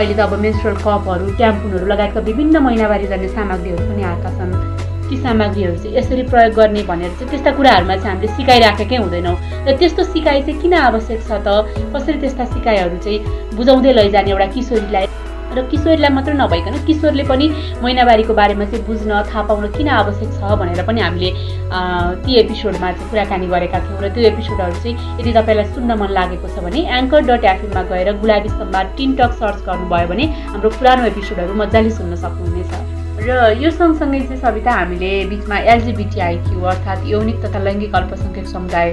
अहिले 0.00 0.14
त 0.16 0.20
अब 0.24 0.32
मेन्सुरल 0.48 0.76
कपहरू 0.80 1.30
ट्याम्पुनहरू 1.36 1.86
लगायतका 1.92 2.20
विभिन्न 2.32 2.64
महिनावारी 2.66 3.06
जाने 3.12 3.28
सामग्रीहरू 3.36 3.84
पनि 3.92 4.02
आएका 4.02 4.30
छन्। 4.40 4.95
ती 5.10 5.16
सामग्रीहरू 5.22 5.76
चाहिँ 5.82 5.96
यसरी 5.96 6.22
प्रयोग 6.32 6.54
गर्ने 6.54 6.82
भनेर 6.90 7.10
चाहिँ 7.18 7.30
त्यस्ता 7.30 7.50
कुराहरूमा 7.58 7.96
चाहिँ 7.96 8.10
हामीले 8.10 8.32
सिकाइराखेकै 8.36 8.96
हुँदैनौँ। 8.96 9.36
र 9.66 9.76
त्यस्तो 9.78 10.02
सिकाइ 10.14 10.42
चाहिँ 10.42 10.60
किन 10.62 10.74
आवश्यक 10.74 11.20
छ 11.28 11.30
त? 11.46 11.48
कसरी 11.94 12.18
त्यस्ता 12.20 12.44
सिकाइहरू 12.54 12.98
चाहिँ 13.04 13.54
बुझाउँदै 13.56 13.92
लैजाने 13.92 14.30
एउटा 14.30 14.46
किशोरीलाई? 14.56 15.06
र 15.56 15.62
किशोरीलाई 15.72 16.10
मात्र 16.12 16.32
नभइकन 16.36 16.74
किशोरले 16.84 17.22
पनि 17.24 17.46
महिनावारीको 17.82 18.34
बारेमा 18.34 18.64
चाहिँ 18.68 18.84
बुझ्न 18.86 19.22
थाहा 19.30 19.42
पाउन 19.48 19.64
किन 19.72 19.88
आवश्यक 19.88 20.30
छ 20.36 20.52
भनेर 20.60 20.82
पनि 20.84 21.00
हामीले 21.00 21.30
ती 22.24 22.36
एपिसोडमा 22.40 22.90
चाहिँ 22.92 23.08
कुराकानी 23.10 23.46
गरेका 23.46 23.78
थियौँ 23.86 24.02
र 24.02 24.08
त्यो 24.12 24.22
एपिसोडहरू 24.32 24.76
चाहिँ 24.82 25.20
यदि 25.20 25.32
तपाईँलाई 25.32 25.72
सुन्न 25.72 25.96
मन 25.96 26.12
लागेको 26.18 26.48
छ 26.52 26.60
भने 26.66 26.84
एङ्कर 26.98 27.20
डट 27.30 27.44
एफएममा 27.54 27.82
गएर 27.88 28.12
गुलाबी 28.20 28.48
स्तम्भमा 28.52 28.82
टिनटक 29.00 29.32
सर्च 29.40 29.64
गर्नुभयो 29.64 30.06
भने 30.12 30.24
हाम्रो 30.52 30.70
पुरानो 30.76 31.06
एपिसोडहरू 31.14 31.54
मजाले 31.62 31.90
सुन्न 31.96 32.20
सक्नुहुनेछ। 32.20 32.95
र 33.16 33.56
यो 33.62 33.70
सँगसँगै 33.70 34.20
चाहिँ 34.20 34.40
सविता 34.40 34.72
हामीले 34.72 35.10
बिचमा 35.26 35.58
एलजिबिटिआइक्यू 35.72 36.60
अर्थात् 36.60 37.06
यौनिक 37.08 37.36
तथा 37.44 37.58
लैङ्गिक 37.64 37.94
अल्पसङ्ख्यक 37.96 38.46
समुदाय 38.46 38.88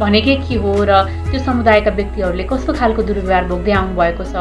भनेकै 0.00 0.34
के 0.48 0.54
हो 0.58 0.72
र 0.82 1.02
त्यो 1.30 1.40
समुदायका 1.46 1.90
व्यक्तिहरूले 1.98 2.44
कस्तो 2.50 2.72
खालको 2.80 3.02
दुर्व्यवहार 3.02 3.44
भोग्दै 3.46 3.72
आउनुभएको 3.72 4.24
छ 4.26 4.34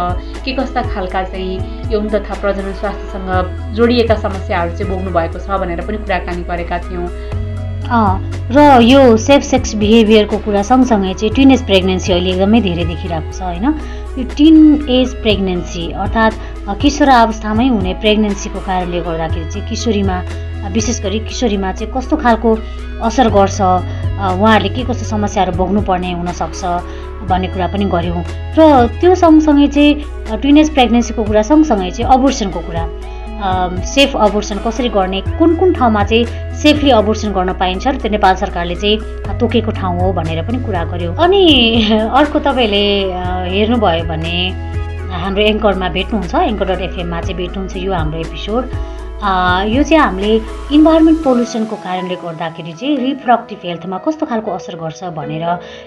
के 0.45 0.51
कस्ता 0.57 0.81
खालका 0.93 1.23
चाहिँ 1.29 1.91
यौन 1.93 2.09
तथा 2.09 2.33
प्रजनन 2.41 2.73
स्वास्थ्यसँग 2.81 3.29
जोडिएका 3.77 4.15
समस्याहरू 4.25 4.75
चाहिँ 4.77 4.89
भोग्नु 4.89 5.11
भएको 5.13 5.39
छ 5.45 5.61
भनेर 5.61 5.85
पनि 5.85 5.97
कुराकानी 6.01 6.43
गरेका 6.49 6.77
थियौँ। 6.89 7.07
र 8.55 8.81
यो 8.83 9.01
सेफ 9.17 9.41
सेक्स 9.43 9.75
बिहेभियरको 9.75 10.37
कुरा 10.45 10.61
सँगसँगै 10.63 11.13
चाहिँ 11.13 11.33
टिनेज 11.35 11.61
प्रेग्नेन्सी 11.69 12.13
अहिले 12.13 12.29
एकदमै 12.31 12.61
धेरै 12.61 12.85
देखिरहेको 12.91 13.31
छ 13.31 13.41
होइन? 13.41 13.65
यो 14.17 14.23
टिन 14.37 14.57
एज 14.89 15.13
प्रेग्नेन्सी 15.21 15.83
अर्थात् 16.03 16.35
किशोर 16.69 17.09
अवस्थामै 17.09 17.67
हुने 17.67 17.93
प्रेग्नेन्सीको 18.01 18.59
कारणले 18.65 18.99
गर्दाखेरि 19.01 19.49
चाहिँ 19.51 19.67
किशोरीमा 19.69 20.17
विशेष 20.73 21.01
गरी 21.03 21.19
किशोरीमा 21.25 21.71
चाहिँ 21.73 21.93
कस्तो 21.93 22.15
खालको 22.21 22.49
असर 23.01 23.29
गर्छ 23.33 23.61
उहाँहरूले 23.61 24.69
के 24.75 24.83
कस्तो 24.85 25.05
समस्याहरू 25.09 25.51
भोग्नुपर्ने 25.57 26.11
हुनसक्छ 26.13 26.61
भन्ने 27.29 27.47
कुरा 27.53 27.67
पनि 27.73 27.85
गऱ्यौँ 27.89 28.23
र 28.57 28.61
त्यो 29.01 29.15
सँगसँगै 29.15 29.67
चाहिँ 29.73 30.37
टिनेज 30.41 30.69
प्रेग्नेन्सीको 30.73 31.23
कुरा 31.23 31.41
सँगसँगै 31.49 31.89
चाहिँ 31.97 32.13
अबोर्सनको 32.13 32.59
कुरा। 32.69 32.85
सेफ 33.89 34.15
अबोर्सन 34.15 34.57
कसरी 34.65 34.89
गर्ने 34.93 35.21
कुन 35.37 35.55
कुन 35.57 35.73
ठाउँमा 35.73 36.03
चाहिँ 36.03 36.25
सेफली 36.61 36.89
अबोर्सन 36.93 37.33
गर्न 37.33 37.53
पाइन्छ 37.57 37.87
र 37.87 37.97
त्यो 37.97 38.11
नेपाल 38.11 38.35
सरकारले 38.37 38.75
चाहिँ 38.75 39.39
तोकेको 39.39 39.71
ठाउँ 39.81 39.99
हो 39.99 40.11
भनेर 40.13 40.45
पनि 40.45 40.57
कुरा 40.65 40.83
गर्यो। 40.93 41.13
अनि 41.17 41.41
अर्को 41.89 42.39
तपाईँले 42.39 42.85
हेर्नुभयो 43.49 44.03
भने 44.05 44.37
हाम्रो 45.11 45.43
एङ्करमा 45.43 45.87
भेट्नुहुन्छ 45.95 46.33
एङ्कर 46.35 46.65
डट 46.71 46.81
एफएममा 46.81 47.21
चाहिँ 47.21 47.37
भेट्नुहुन्छ 47.37 47.75
यो 47.77 47.91
हाम्रो 47.93 48.19
एपिसोड। 48.19 48.63
यो 49.21 49.81
चाहिँ 49.83 50.01
हामीले 50.01 50.29
इन्भाइरोमेन्ट 50.75 51.19
पोल्युसनको 51.23 51.75
कारणले 51.85 52.15
गर्दाखेरि 52.23 52.73
चाहिँ 52.73 52.95
रिप्रोडक्टिभ 52.97 53.59
हेल्थमा 53.65 53.97
कस्तो 54.05 54.25
खालको 54.25 54.51
असर 54.51 54.75
गर्छ 54.81 55.03
भनेर 55.13 55.43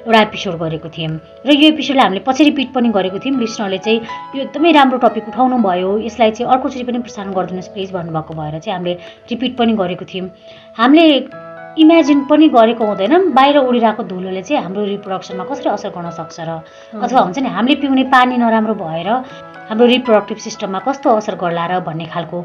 एउटा 0.07 0.21
एपिसोड 0.21 0.55
गरेको 0.63 0.89
थियौँ। 0.97 1.19
र 1.47 1.51
यो 1.51 1.67
एपिसोडलाई 1.75 2.05
हामीले 2.05 2.23
पछि 2.29 2.45
रिपिट 2.45 2.69
पनि 2.77 2.89
गरेको 2.95 3.19
थियौँ। 3.25 3.41
लिसनरले 3.41 3.79
चाहिँ 3.87 4.01
यो 4.37 4.43
एकदमै 4.45 4.73
राम्रो 4.79 4.99
टपिक 5.03 5.29
उठाउनु 5.35 5.57
भयो। 5.67 5.91
यसलाई 6.07 6.31
चाहिँ 6.31 6.53
अर्कोचोटि 6.53 6.85
पनि 6.85 6.99
प्रसारण 7.03 7.33
गरिदिनुहोस् 7.35 7.73
प्लिज 7.75 7.91
भन्नुभएको 7.97 8.33
भएर 8.39 8.59
चाहिँ 8.61 8.77
हामीले 8.79 8.95
रिपिट 9.31 9.57
पनि 9.59 9.73
गरेको 9.83 10.05
थियौँ। 10.05 10.29
हामीले 10.79 11.07
इमेजिन 11.79 12.25
पनि 12.31 12.49
गरेको 12.49 12.85
हुँदैनौँ। 12.87 13.35
बाहिर 13.35 13.57
उडिरहेको 13.59 14.03
धुलोले 14.07 14.43
चाहिँ 14.43 14.63
हाम्रो 14.63 14.85
रिप्रोडक्सनमा 14.85 15.45
कसरी 15.45 15.69
असर 15.71 15.91
गर्न 15.91 16.11
सक्छ 16.15 16.41
र 16.41 16.51
अथवा 17.03 17.21
हुन्छ 17.21 17.39
नि 17.43 17.49
हामीले 17.51 17.75
पिउने 17.83 18.05
पानी 18.15 18.37
नराम्रो 18.39 18.75
भएर 18.79 19.09
हाम्रो 19.65 19.87
रिप्रोडक्टिभ 19.87 20.39
सिस्टममा 20.39 20.79
कस्तो 20.87 21.11
असर 21.11 21.35
गर्ला 21.35 21.67
र 21.67 21.81
भन्ने 21.83 22.07
खालको 22.15 22.39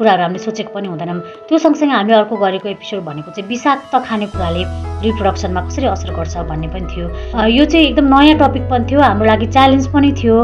कुराहरू 0.00 0.22
हामीले 0.22 0.40
सोचेको 0.40 0.72
पनि 0.72 0.88
हुँदैनौँ। 0.88 1.20
त्यो 1.48 1.58
सँगसँगै 1.60 1.92
हामीले 1.92 2.16
अर्को 2.24 2.36
गरेको 2.40 2.68
एपिसोड 2.68 3.04
भनेको 3.04 3.30
चाहिँ 3.36 3.48
विषाक्त 3.48 3.92
खानेकुराले 4.06 4.62
रिप्रोडक्सनमा 5.04 5.60
कसरी 5.68 5.86
असर 5.92 6.10
गर्छ 6.16 6.36
भन्ने 6.48 6.68
पनि 6.72 6.86
थियो। 6.88 7.06
यो 7.52 7.64
चाहिँ 7.68 7.84
एकदम 7.84 8.06
नयाँ 8.08 8.38
टपिक 8.40 8.64
पनि 8.70 8.84
थियो। 8.88 9.00
हाम्रो 9.02 9.26
लागि 9.28 9.46
च्यालेन्ज 9.52 9.86
पनि 9.92 10.12
थियो। 10.16 10.36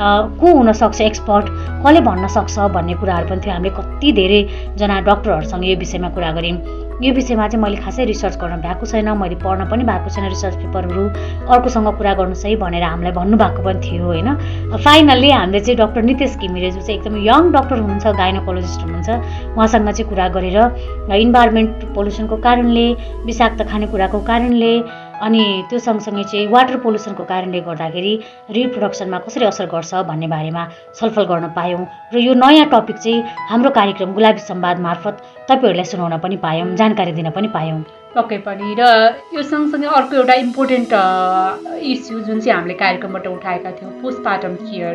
को 0.00 0.46
हुनसक्छ 0.56 1.00
एक्सपर्ट 1.00 1.46
कसले 1.84 2.00
भन्न 2.00 2.26
सक्छ 2.36 2.72
भन्ने 2.76 2.94
कुराहरू 3.00 3.26
पनि 3.28 3.40
थियो। 3.40 3.52
हामीले 3.52 3.74
कति 3.76 4.12
धेरैजना 4.16 5.00
डक्टरहरूसँग 5.08 5.64
यो 5.64 5.76
विषयमा 5.76 6.08
कुरा 6.16 6.30
गऱ्यौँ। 6.36 6.79
यो 7.02 7.12
विषयमा 7.14 7.46
चाहिँ 7.48 7.62
मैले 7.62 7.76
खासै 7.80 8.04
रिसर्च 8.04 8.36
गर्न 8.36 8.60
भएको 8.60 8.86
छैन 8.86 9.08
मैले 9.16 9.36
पढ्न 9.40 9.64
पनि 9.72 9.84
भएको 9.88 10.08
छैन 10.12 10.28
रिसर्च 10.28 10.54
पेपरहरू। 10.60 11.04
अर्कोसँग 11.48 11.88
कुरा 11.96 12.12
गर्नुहोस् 12.14 12.44
है 12.44 12.56
भनेर 12.60 12.84
हामीलाई 12.84 13.12
भन्नुभएको 13.16 13.60
पनि 13.64 13.80
थियो 13.80 14.04
होइन? 14.04 14.28
फाइनल्ली 14.84 15.30
हामीले 15.30 15.60
चाहिँ 15.64 15.78
डक्टर 15.80 16.02
नितेश 16.04 16.36
घिमिरे 16.36 16.70
जो 16.70 16.80
चाहिँ 16.80 16.98
एकदम 17.00 17.16
यङ 17.24 17.42
डक्टर 17.56 17.76
हुनुहुन्छ 17.80 18.06
गाइनोकोलोजिस्ट 18.20 18.80
हुनुहुन्छ 18.84 19.10
उहाँसँग 19.56 19.88
चाहिँ 19.90 20.08
कुरा 20.12 20.28
गरेर 20.36 20.58
इन्भाइरोमेन्ट 21.24 21.84
पोल्युसनको 21.96 22.36
कारणले 22.36 22.86
विषाक्त 23.24 23.62
खानेकुराको 23.70 24.18
कारणले 24.28 24.72
अनि 25.22 25.42
त्यो 25.70 25.78
सँगसँगै 25.78 26.24
चाहिँ 26.24 26.46
वाटर 26.48 26.76
पोल्युसनको 26.84 27.24
कारणले 27.24 27.60
गर्दाखेरि 27.68 28.12
रिप्रोडक्सनमा 28.56 29.18
कसरी 29.26 29.44
असर 29.44 29.66
गर्छ 29.74 29.94
भन्ने 30.10 30.26
बारेमा 30.34 30.62
छलफल 30.96 31.24
गर्न 31.30 31.46
पायौँ। 31.56 31.84
र 32.14 32.16
यो 32.18 32.34
नयाँ 32.34 32.66
टपिक 32.72 32.96
चाहिँ 32.96 33.24
हाम्रो 33.50 33.70
कार्यक्रम 33.70 34.12
गुलाबी 34.16 34.40
सम्वाद 34.40 34.80
मार्फत 34.80 35.14
तपाईँहरूलाई 35.48 35.84
सुनाउन 35.92 36.18
पनि 36.24 36.36
पायौँ 36.44 36.74
जानकारी 36.76 37.12
दिन 37.12 37.30
पनि 37.36 37.48
पायौँ। 37.52 37.80
पक्कै 38.14 38.38
पनि 38.46 38.68
र 38.78 38.86
यो 39.34 39.42
सँगसँगै 39.50 39.86
अर्को 39.98 40.16
एउटा 40.16 40.34
इम्पोर्टेन्ट 40.44 40.92
इस्यु 41.90 42.20
जुन 42.26 42.40
चाहिँ 42.40 42.54
हामीले 42.56 42.74
कार्यक्रमबाट 42.82 43.26
उठाएका 43.26 43.70
थियौँ 43.78 43.92
पोस्टपार्टम 44.02 44.54
केयर 44.66 44.94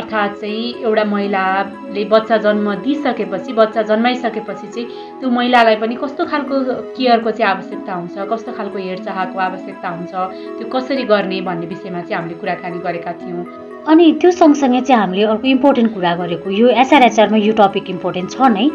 अर्थात् 0.00 0.34
चाहिँ 0.40 0.82
एउटा 0.82 1.04
महिलाले 1.14 2.04
बच्चा 2.14 2.36
जन्म 2.48 2.74
दिइसकेपछि 2.82 3.52
बच्चा 3.62 3.82
जन्माइसकेपछि 3.94 4.66
चाहिँ 4.66 4.88
त्यो 5.20 5.30
महिलालाई 5.38 5.76
पनि 5.86 5.94
कस्तो 6.02 6.26
खालको 6.34 6.60
केयरको 6.98 7.30
चाहिँ 7.30 7.50
आवश्यकता 7.54 7.94
हुन्छ 8.02 8.28
कस्तो 8.34 8.58
खालको 8.58 8.78
हेरचाहको 8.90 9.38
आवश्यकता 9.48 9.88
हुन्छ 9.96 10.12
त्यो 10.58 10.70
कसरी 10.74 11.04
गर्ने 11.14 11.40
भन्ने 11.48 11.66
विषयमा 11.74 12.00
चाहिँ 12.02 12.16
हामीले 12.18 12.40
कुराकानी 12.40 12.78
गरेका 12.86 13.12
थियौँ। 13.22 13.69
अनि 13.88 14.12
त्यो 14.20 14.30
सँगसँगै 14.30 14.80
चाहिँ 14.80 15.00
हामीले 15.00 15.22
अर्को 15.24 15.46
इम्पोर्टेन्ट 15.48 15.94
कुरा 15.94 16.14
गरेको 16.14 16.50
यो 16.50 16.68
एसआरएचआरमा 16.82 17.38
यो 17.38 17.52
टपिक 17.58 17.90
इम्पोर्टेन्ट 17.90 18.30
छ 18.30 18.48
नै 18.52 18.66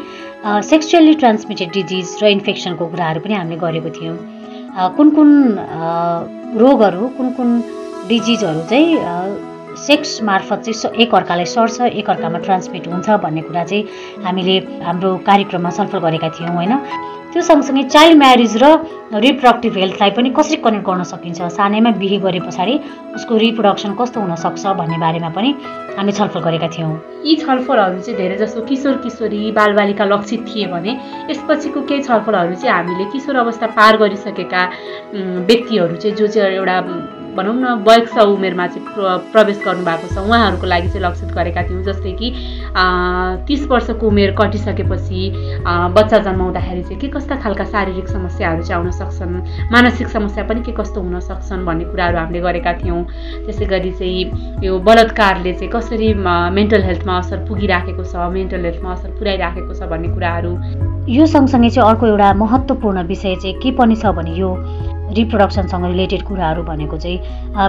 सेक्सुअली 0.65 1.13
ट्रान्समिटेड 1.21 1.69
डिजिज 1.73 2.17
र 2.23 2.25
इन्फेक्सनको 2.27 2.87
कुराहरू 2.87 3.19
पनि 3.21 3.33
हामीले 3.33 3.59
गरेको 3.61 3.89
थियौँ। 3.97 4.17
कुन 4.97 5.09
कुन 5.15 5.29
रोगहरू 6.61 7.07
कुन 7.17 7.29
कुन 7.37 7.49
डिजिजहरू 8.07 8.61
चाहिँ 8.69 9.54
सेक्स 9.77 10.21
मार्फत 10.23 10.59
चाहिँ 10.65 10.95
एकअर्कालाई 11.03 11.45
सर्छ 11.45 11.81
एकअर्कामा 11.81 12.39
ट्रान्समिट 12.45 12.87
हुन्छ 12.87 13.09
भन्ने 13.23 13.41
कुरा 13.41 13.63
चाहिँ 13.63 13.83
हामीले 14.25 14.57
हाम्रो 14.85 15.15
कार्यक्रममा 15.27 15.69
छलफल 15.69 15.99
गरेका 15.99 16.29
थियौँ 16.39 16.55
होइन? 16.55 16.73
त्यो 17.33 17.41
सँगसँगै 17.43 17.83
चाइल्ड 17.91 18.17
म्यारिज 18.17 18.55
र 18.63 18.65
रिप्रोडक्टिभ 19.19 19.73
हेल्थलाई 19.77 20.11
पनि 20.15 20.29
कसरी 20.37 20.57
कनेक्ट 20.63 20.85
गर्न 20.87 21.03
सकिन्छ? 21.03 21.41
सानैमा 21.51 21.91
बिहे 21.99 22.17
गरे 22.23 22.39
पछाडि 22.39 22.79
उसको 23.15 23.37
रिप्रोडक्सन 23.37 23.91
कस्तो 23.99 24.19
हुनसक्छ 24.21 24.63
भन्ने 24.79 24.97
बारेमा 24.97 25.29
पनि 25.35 25.51
हामी 25.97 26.11
छलफल 26.11 26.39
गरेका 26.47 26.67
थियौँ। 26.71 26.93
यी 27.25 27.35
छलफलहरू 27.43 27.99
चाहिँ 27.99 28.17
धेरै 28.17 28.37
जसो 28.39 28.61
किशोर 28.69 28.95
किशोरी 29.03 29.51
बालबालिका 29.51 30.05
लक्षित 30.05 30.41
थिए 30.47 30.67
भने 30.71 30.91
यसपछिको 31.31 31.81
केही 31.83 32.03
छलफलहरू 32.07 32.55
चाहिँ 32.55 32.75
हामीले 32.75 33.05
किशोर 33.11 33.35
अवस्था 33.35 33.67
पार 33.75 33.97
गरिसकेका 33.97 34.63
व्यक्तिहरू 35.51 35.95
चाहिँ 35.95 36.15
जो 36.15 36.27
चाहिँ 36.27 36.55
एउटा 36.55 36.79
भनौँ 37.35 37.53
न 37.55 37.83
वयस्क 37.87 38.17
उमेरमा 38.17 38.67
चाहिँ 38.67 38.87
प्रवेश 39.31 39.59
गर्नुभएको 39.65 40.07
छ। 40.07 40.17
उहाँहरूको 40.17 40.67
लागि 40.67 40.87
चाहिँ 40.87 41.03
लक्षित 41.05 41.29
गरेका 41.35 41.63
थियौँ 41.67 41.83
जस्तै 41.83 42.11
कि 42.19 42.27
तिस 43.47 43.67
वर्षको 43.67 44.07
उमेर 44.07 44.31
कटिसकेपछि 44.39 45.21
बच्चा 45.95 46.17
जन्माउँदाखेरि 46.27 46.83
चाहिँ 46.83 46.99
के 47.01 47.07
कस्ता 47.11 47.35
खालका 47.43 47.65
शारीरिक 47.65 48.07
समस्याहरू 48.07 48.63
चाहिँ 48.63 48.79
आउन 48.79 48.91
सक्छन् 48.91 49.35
मानसिक 49.71 50.07
समस्या 50.07 50.43
पनि 50.47 50.61
के 50.63 50.71
कस्तो 50.79 51.01
हुन 51.01 51.19
सक्छन् 51.19 51.65
भन्ने 51.65 51.85
कुराहरू 51.91 52.17
हामीले 52.17 52.39
गरेका 52.41 52.73
थियौँ। 52.79 53.03
त्यसै 53.45 53.65
गरी 53.65 53.91
चाहिँ 53.91 54.63
यो 54.63 54.79
बलात्कारले 54.79 55.53
चाहिँ 55.53 55.71
कसरी 55.75 56.13
मेन्टल 56.55 56.81
हेल्थमा 56.83 57.17
असर 57.19 57.45
पुगिराखेको 57.47 58.03
छ 58.03 58.31
मेन्टल 58.31 58.65
हेल्थमा 58.65 58.93
असर 58.93 59.09
पुर्याइराखेको 59.19 59.73
छ 59.73 59.91
भन्ने 59.91 60.09
कुराहरू। 60.15 60.51
यो 61.11 61.25
सँगसँगै 61.25 61.69
चाहिँ 61.69 61.89
अर्को 61.89 62.07
एउटा 62.07 62.33
महत्त्वपूर्ण 62.33 63.03
विषय 63.07 63.35
चाहिँ 63.35 63.59
के 63.61 63.71
पनि 63.77 63.95
छ 63.95 64.15
भने 64.15 64.35
यो 64.39 64.49
रिप्रोडक्सनसँग 65.13 65.85
रिलेटेड 65.85 66.21
कुराहरू 66.23 66.63
भनेको 66.63 66.97
चाहिँ 66.97 67.19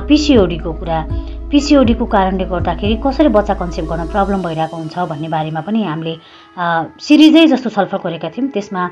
पिसिओडीको 0.08 0.72
कुरा। 0.72 0.98
पिसिओडीको 1.50 2.04
कारणले 2.10 2.44
गर्दाखेरि 2.50 2.96
कसरी 3.04 3.28
बच्चा 3.30 3.54
कन्सेप्ट 3.54 3.88
गर्न 3.90 4.06
प्रब्लम 4.10 4.42
भइरहेको 4.42 4.76
हुन्छ 4.76 4.98
भन्ने 5.10 5.28
बारेमा 5.28 5.60
पनि 5.62 5.82
हामीले 5.84 6.14
सिरिजै 6.98 7.46
जस्तो 7.46 7.70
छलफल 7.70 7.98
गरेका 8.02 8.28
थियौँ। 8.34 8.50
त्यसमा 8.50 8.82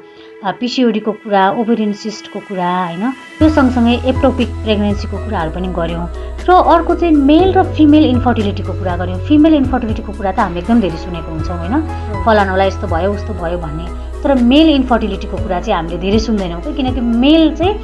पिसिओडीको 0.60 1.12
कुरा 1.24 1.42
ओभेरियन 1.58 1.92
सिस्टको 1.98 2.38
कुरा 2.48 2.70
होइन 2.84 3.10
त्यो 3.38 3.48
सँगसँगै 3.48 3.94
एप्टोपिक 4.06 4.48
प्रेग्नेन्सीको 4.62 5.16
कुराहरू 5.24 5.50
पनि 5.50 5.68
गऱ्यौँ। 5.74 6.06
र 6.46 6.52
अर्को 6.52 6.94
चाहिँ 6.94 7.14
मेल 7.16 7.52
र 7.56 7.62
फिमेल 7.74 8.04
इन्फर्टिलिटीको 8.06 8.72
कुरा 8.78 8.96
गऱ्यौँ। 9.02 9.18
फिमेल 9.26 9.54
इन्फर्टिलिटीको 9.54 10.12
कुरा 10.12 10.32
त 10.32 10.38
हामीले 10.44 10.60
एकदम 10.60 10.80
धेरै 10.80 10.98
सुनेको 11.02 11.30
हुन्छौँ 11.32 11.58
होइन? 11.58 11.74
फलानालाई 12.22 12.68
यस्तो 12.68 12.86
भयो 12.86 13.12
उस्तो 13.18 13.32
भयो 13.34 13.58
भन्ने। 13.58 13.86
तर 14.22 14.34
मेल 14.40 14.68
इन्फर्टिलिटीको 14.70 15.36
कुरा 15.36 15.60
चाहिँ 15.60 15.74
हामीले 15.74 15.98
धेरै 15.98 16.18
सुन्दैनौँ। 16.28 16.60
किनकि 16.76 17.00
मेल 17.00 17.54
चाहिँ 17.56 17.74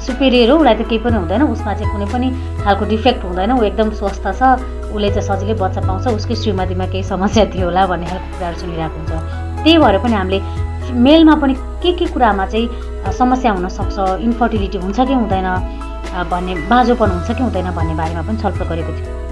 सुपेरियर 0.00 0.50
हो 0.50 0.56
उसलाई 0.56 0.74
त 0.74 0.88
केही 0.88 0.98
पनि 1.04 1.16
हुँदैन 1.16 1.42
उसमा 1.42 1.72
चाहिँ 1.74 1.92
कुनै 1.92 2.06
पनि 2.12 2.28
खालको 2.64 2.84
डिफेक्ट 2.92 3.24
हुँदैन 3.24 3.52
ऊ 3.52 3.62
एकदम 3.70 3.90
स्वस्थ 4.00 4.26
छ 4.38 4.42
उसले 4.92 5.08
चाहिँ 5.10 5.26
सजिलै 5.28 5.54
बच्चा 5.60 5.80
पाउँछ 5.88 6.06
उसकै 6.20 6.34
श्रीमतीमा 6.42 6.86
केही 6.92 7.02
समस्या 7.02 7.44
थियो 7.54 7.66
होला 7.66 7.86
भन्ने 7.86 8.06
खालको 8.06 8.28
कुराहरू 8.36 8.58
सुनिरहेको 8.60 8.96
हुन्छ 8.98 9.12
त्यही 9.64 9.78
भएर 9.78 9.98
पनि 10.04 10.14
हामीले 10.20 10.40
मेलमा 11.06 11.34
पनि 11.42 11.54
के 11.82 11.92
के 11.98 12.06
कुरामा 12.14 12.46
चाहिँ 12.46 13.12
समस्या 13.18 13.52
हुनसक्छ 13.52 13.96
इन्फर्टिलिटी 14.28 14.78
हुन्छ 14.78 14.98
कि 15.00 15.14
हुँदैन 15.14 15.48
भन्ने 16.30 16.54
बाँझोपन 16.70 17.10
हुन्छ 17.10 17.30
कि 17.36 17.42
हुँदैन 17.42 17.70
भन्ने 17.76 17.94
बारेमा 17.94 18.22
पनि 18.28 18.38
छलफल 18.42 18.64
गरेको 18.72 18.92
थियो। 18.98 19.25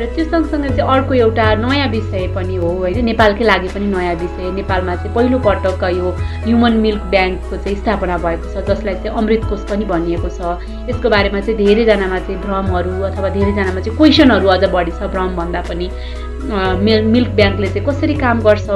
र 0.00 0.06
त्यो 0.16 0.24
सँगसँगै 0.24 0.68
चाहिँ 0.76 0.90
अर्को 0.92 1.14
एउटा 1.14 1.46
नयाँ 1.60 1.88
विषय 1.92 2.26
पनि 2.34 2.56
हो 2.56 2.68
होइन? 2.80 3.04
नेपालकै 3.04 3.44
लागि 3.44 3.68
पनि 3.68 3.86
नयाँ 3.92 4.14
विषय। 4.22 4.50
नेपालमा 4.56 4.94
चाहिँ 4.96 5.14
पहिलोपटक 5.14 5.82
यो 5.96 6.10
ह्युमन 6.46 6.72
मिल्क 6.84 7.02
ब्याङ्कको 7.12 7.56
चाहिँ 7.56 7.76
स्थापना 7.78 8.16
भएको 8.24 8.46
छ 8.52 8.64
जसलाई 8.68 8.94
चाहिँ 9.04 9.16
अमृत 9.18 9.44
कोष 9.50 9.60
पनि 9.70 9.84
भनिएको 9.92 10.28
छ। 10.32 10.56
यसको 10.88 11.08
बारेमा 11.12 11.40
चाहिँ 11.44 11.58
धेरैजनामा 11.60 12.18
चाहिँ 12.24 12.40
भ्रमहरू 12.40 12.92
अथवा 13.12 13.28
धेरैजनामा 13.36 13.80
चाहिँ 13.84 13.96
क्वेसनहरू 13.96 14.48
अझ 14.48 14.64
बढी 14.72 14.92
छ 14.96 15.12
भ्रम 15.12 15.36
भन्दा 15.36 15.60
पनि 15.68 15.88
मिल्क 16.50 17.28
ब्याङ्कले 17.38 17.68
चाहिँ 17.68 17.86
कसरी 17.86 18.14
काम 18.16 18.40
गर्छ 18.42 18.66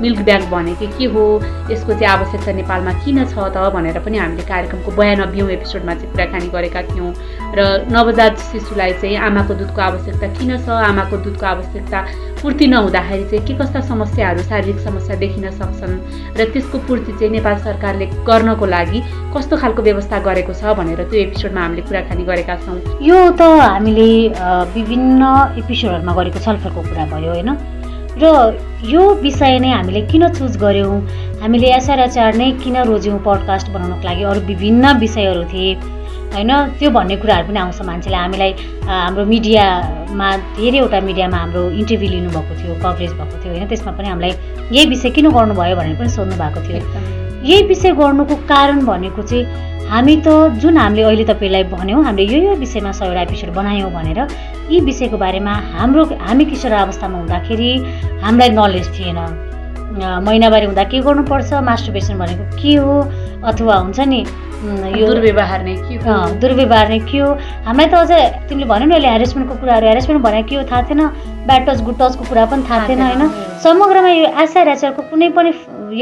मिल्क 0.00 0.18
ब्याङ्क 0.28 0.44
भनेको 0.52 0.86
के 0.98 1.04
हो 1.14 1.24
यसको 1.72 1.92
चाहिँ 1.92 2.06
आवश्यकता 2.06 2.52
नेपालमा 2.52 2.92
किन 3.02 3.24
छ 3.24 3.48
त 3.56 3.72
भनेर 3.74 3.98
पनि 4.04 4.18
हामीले 4.18 4.44
कार्यक्रमको 4.44 4.90
बयानब्बेौँ 5.00 5.48
एपिसोडमा 5.56 5.94
चाहिँ 5.94 6.12
कुराकानी 6.12 6.48
गरेका 6.52 6.82
थियौँ। 6.92 7.10
र 7.56 7.88
नवजात 7.88 8.38
शिशुलाई 8.52 8.92
चाहिँ 9.00 9.16
आमाको 9.16 9.54
दुधको 9.54 9.80
आवश्यकता 9.80 10.26
किन 10.36 10.56
छ? 10.56 10.68
आमाको 10.68 11.16
दुधको 11.24 11.46
आवश्यकता 11.46 12.00
पूर्ति 12.42 12.66
नहुँदाखेरि 12.68 13.24
चाहिँ 13.30 13.46
के 13.46 13.54
कस्ता 13.58 13.80
समस्याहरू 13.80 14.42
शारीरिक 14.42 14.78
समस्या 14.80 15.16
देखिन 15.16 15.50
सक्छन्? 15.50 15.94
र 16.36 16.44
त्यसको 16.52 16.78
पूर्ति 16.86 17.12
चाहिँ 17.12 17.32
नेपाल 17.32 17.56
सरकारले 17.64 18.06
गर्नको 18.28 18.66
लागि 18.66 19.00
कस्तो 19.34 19.56
खालको 19.56 19.82
व्यवस्था 19.82 20.18
गरेको 20.28 20.52
छ 20.52 20.76
भनेर 20.76 21.00
त्यो 21.08 21.20
एपिसोडमा 21.20 21.60
हामीले 21.60 21.82
कुराकानी 21.88 22.24
गरेका 22.28 22.56
छौँ। 22.60 22.76
यो 23.00 23.18
त 23.40 23.40
हामीले 23.40 24.10
विभिन्न 24.76 25.22
एपिसोडहरूमा 25.64 26.12
गरेको 26.12 26.38
छलफलको 26.44 26.80
कुरा 26.92 27.04
भयो 27.08 27.32
होइन? 27.32 27.50
र 28.20 28.24
यो 28.84 29.02
विषय 29.24 29.58
नै 29.64 29.70
हामीले 29.72 30.00
किन 30.12 30.28
चुज 30.36 30.56
गऱ्यौँ 30.60 30.94
हामीले 31.40 31.68
एसआरएचआर 31.76 32.36
नै 32.36 32.50
किन 32.60 32.76
रोज्यौँ 32.84 33.18
पडकास्ट 33.24 33.72
बनाउनको 33.72 34.04
लागि? 34.08 34.22
अरू 34.22 34.40
विभिन्न 34.46 34.96
विषयहरू 35.00 35.44
थिए। 35.52 35.95
होइन? 36.36 36.52
त्यो 36.78 36.90
भन्ने 36.92 37.16
कुराहरू 37.16 37.48
पनि 37.48 37.58
आउँछ 37.64 37.80
मान्छेले 37.88 38.16
हामीलाई 38.16 38.50
हाम्रो 38.84 39.24
मिडियामा 39.24 40.28
धेरैवटा 40.56 41.00
मिडियामा 41.08 41.36
हाम्रो 41.42 41.62
इन्टरभ्यू 41.80 42.08
लिनुभएको 42.14 42.52
थियो 42.60 42.74
कभरेज 42.84 43.12
भएको 43.18 43.36
थियो 43.42 43.52
होइन? 43.52 43.66
त्यसमा 43.68 43.92
पनि 43.96 44.08
हामीलाई 44.08 44.32
यही 44.76 44.86
विषय 44.92 45.10
किन 45.16 45.26
गर्नुभयो 45.32 45.76
भनेर 45.76 45.96
पनि 45.96 46.08
सोध्नु 46.16 46.36
भएको 46.42 46.60
थियो 46.66 46.80
यही 47.46 47.62
विषय 47.66 47.92
गर्नुको 48.00 48.34
कारण 48.50 48.84
भनेको 48.84 49.22
चाहिँ 49.22 49.44
हामी 49.88 50.14
त 50.26 50.28
जुन 50.60 50.76
हामीले 50.76 51.02
अहिले 51.02 51.24
तपाईँलाई 51.24 51.64
भन्यौँ 51.72 52.02
हामीले 52.04 52.24
यो 52.26 52.38
यो 52.44 52.54
विषयमा 52.58 52.92
सयवटा 52.92 53.22
एपिसोड 53.22 53.50
बनायौँ 53.54 53.90
भनेर 53.94 54.18
यी 54.70 54.80
विषयको 54.82 55.16
बारेमा 55.16 55.52
हाम्रो 55.78 56.04
हामी 56.26 56.44
किशोर 56.44 56.72
अवस्थामा 56.84 57.18
हुँदाखेरि 57.18 57.70
हामीलाई 58.22 58.50
नलेज 58.58 58.86
थिएन। 58.98 59.18
महिनावारी 59.96 60.66
हुँदा 60.66 60.84
के 60.92 61.00
गर्नुपर्छ? 61.00 61.52
मास्टरबेसन 61.68 62.18
भनेको 62.18 62.44
के 62.60 62.74
हो? 62.76 62.94
अथवा 63.44 63.74
हुन्छ 63.74 64.00
नि 64.00 64.20
यो 64.96 65.06
दुर्व्यवहार 65.06 65.62
नै 65.64 65.74
के 65.88 65.94
हो? 66.04 66.14
दुर्व्यवहार 66.40 66.88
नै 66.88 66.98
के 67.08 67.18
हो? 67.18 67.28
हामीलाई 67.66 67.88
त 67.88 67.94
अझ 67.94 68.48
तिमीले 68.48 68.66
भन्यो 68.66 68.86
नि 68.86 68.94
अहिले 68.94 69.08
हेरेसमेन्टको 69.08 69.54
कुराहरू 69.60 69.86
हेरेसमेन्ट 69.86 70.22
भनेको 70.22 70.48
के 70.48 70.56
हो 70.56 70.62
थाहा 70.70 70.82
थिएन? 70.88 71.00
ब्याड 71.46 71.62
टच 71.68 71.80
गुड 71.86 71.96
टचको 72.00 72.24
कुरा 72.28 72.44
पनि 72.50 72.62
थाहा 72.68 72.88
थिएन 72.88 73.00
होइन? 73.02 73.22
समग्रमा 73.64 74.10
यो 74.10 74.26
एसआर 74.42 74.68
एचआरको 74.68 75.02
कुनै 75.10 75.28
पनि 75.36 75.50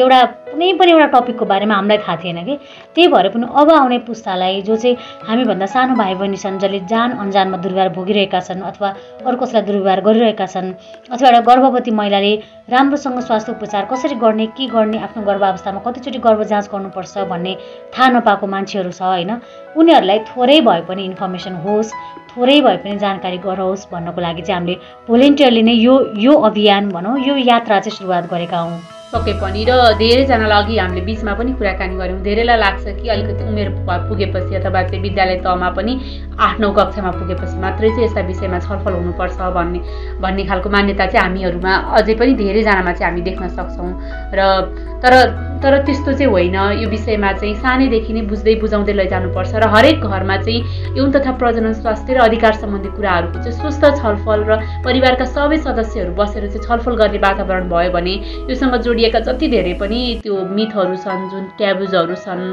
एउटा 0.00 0.20
कुनै 0.54 0.72
पनि 0.78 0.90
एउटा 0.94 1.06
टपिकको 1.12 1.44
बारेमा 1.50 1.74
हामीलाई 1.74 1.98
थाहा 1.98 2.16
थिएन 2.22 2.38
कि। 2.46 2.54
त्यही 2.94 3.08
भएर 3.10 3.28
पनि 3.34 3.46
अब 3.50 3.70
आउने 3.74 3.98
पुस्तालाई 4.06 4.62
जो 4.62 4.76
चाहिँ 4.78 4.96
हामीभन्दा 5.26 5.66
सानो 5.66 5.94
भाइ 5.98 6.14
बहिनी 6.14 6.38
छन् 6.38 6.58
जसले 6.62 6.80
जान 6.86 7.10
अन्जानमा 7.18 7.56
दुर्व्यवहार 7.58 7.90
भोगिरहेका 7.96 8.40
छन् 8.40 8.62
अथवा 8.62 8.88
अरू 9.26 9.36
कसैलाई 9.36 9.66
दुर्व्यवहार 9.66 10.00
गरिरहेका 10.06 10.46
छन् 10.46 10.68
अथवा 11.10 11.28
एउटा 11.28 11.40
गर्भवती 11.50 11.90
महिलाले 11.90 12.32
राम्रोसँग 12.70 13.18
स्वास्थ्य 13.26 13.52
उपचार 13.52 13.84
कसरी 13.90 14.14
गर्ने 14.22 14.46
के 14.54 14.66
गर्ने 14.70 14.98
आफ्नो 15.06 15.22
गर्भावस्थामा 15.26 15.80
कतिचोटि 15.86 16.18
गर्भ 16.22 16.42
जाँच 16.46 16.70
गर्नुपर्छ 16.72 17.26
भन्ने 17.34 17.56
थाहा 17.90 18.08
नपाएको 18.14 18.46
मान्छेहरू 18.46 18.90
छ 18.94 19.02
होइन। 19.02 19.30
उनीहरूलाई 19.74 20.18
थोरै 20.30 20.60
भए 20.62 20.80
पनि 20.88 21.04
इन्फर्मेसन 21.10 21.54
होस् 21.66 21.94
थोरै 22.30 22.60
भए 22.62 22.76
पनि 22.86 22.96
जानकारी 23.02 23.38
गराओस् 23.42 23.90
भन्नको 23.92 24.20
लागि 24.20 24.42
चाहिँ 24.42 24.58
हामीले 24.58 24.80
भोलिन्टियरली 25.10 25.62
नै 25.62 25.74
यो 25.82 25.94
यो 26.22 26.32
अभियान 26.48 26.88
भनौँ 26.94 27.18
यो 27.26 27.36
यात्रा 27.52 27.80
चाहिँ 27.80 27.96
सुरुवात 27.98 28.30
गरेका 28.30 28.58
हौँ। 28.58 28.93
पक्कै 29.14 29.32
पनि 29.40 29.62
र 29.68 29.72
धेरैजनालाई 30.02 30.62
अघि 30.62 30.74
हामीले 30.78 31.02
बिचमा 31.06 31.32
पनि 31.38 31.52
कुराकानी 31.58 31.94
गऱ्यौँ। 31.96 32.20
धेरैलाई 32.26 32.58
लाग्छ 32.58 32.84
कि 32.98 33.08
अलिकति 33.14 33.42
उमेर 33.50 33.68
पुगेपछि 34.10 34.54
अथवा 34.58 34.82
चाहिँ 34.90 35.02
विद्यालय 35.02 35.36
तहमा 35.46 35.68
पनि 35.78 35.92
आठ 36.38 36.60
नौ 36.60 36.70
कक्षामा 36.74 37.10
पुगेपछि 37.20 37.56
मात्रै 37.64 37.88
चाहिँ 37.94 38.04
यस्ता 38.04 38.20
विषयमा 38.30 38.58
छलफल 38.66 38.92
हुनुपर्छ 38.98 39.38
भन्ने 39.56 39.80
भन्ने 40.22 40.44
खालको 40.50 40.68
मान्यता 40.76 41.06
चाहिँ 41.06 41.24
हामीहरूमा 41.26 41.72
अझै 41.98 42.14
पनि 42.18 42.32
धेरैजनामा 42.42 42.92
चाहिँ 42.92 43.10
हामी 43.10 43.22
देख्न 43.28 43.48
सक्छौँ। 43.54 43.90
र 44.34 44.40
तर 45.02 45.14
तर 45.64 45.76
त्यस्तो 45.84 46.12
चाहिँ 46.12 46.30
होइन। 46.30 46.56
यो 46.76 46.88
विषयमा 46.90 47.32
चाहिँ 47.34 47.54
सानैदेखि 47.56 48.12
नै 48.12 48.22
बुझ्दै 48.28 48.54
बुझाउँदै 48.60 48.92
लैजानुपर्छ 48.92 49.52
र 49.56 49.68
हरेक 49.74 50.04
घरमा 50.04 50.36
चाहिँ 50.44 50.60
यौन 50.98 51.10
तथा 51.10 51.32
प्रजनन 51.40 51.72
स्वास्थ्य 51.80 52.14
र 52.14 52.18
अधिकार 52.20 52.54
सम्बन्धी 52.60 52.90
कुराहरूको 52.96 53.38
चाहिँ 53.40 53.56
स्वस्थ 53.58 53.84
छलफल 53.96 54.44
र 54.44 54.60
परिवारका 54.84 55.24
सबै 55.32 55.58
सदस्यहरू 55.64 56.12
बसेर 56.14 56.46
चाहिँ 56.46 56.64
छलफल 56.68 56.94
गर्ने 57.00 57.18
वातावरण 57.18 57.68
भयो 57.72 57.90
भने 57.96 58.14
योसँग 58.44 58.76
जोडिएका 58.84 59.20
जति 59.24 59.48
धेरै 59.48 59.74
पनि 59.80 60.00
त्यो 60.22 60.36
मिथहरू 60.52 60.96
छन् 61.00 61.28
जुन 61.32 61.44
ट्याबुजहरू 61.56 62.14
छन् 62.20 62.44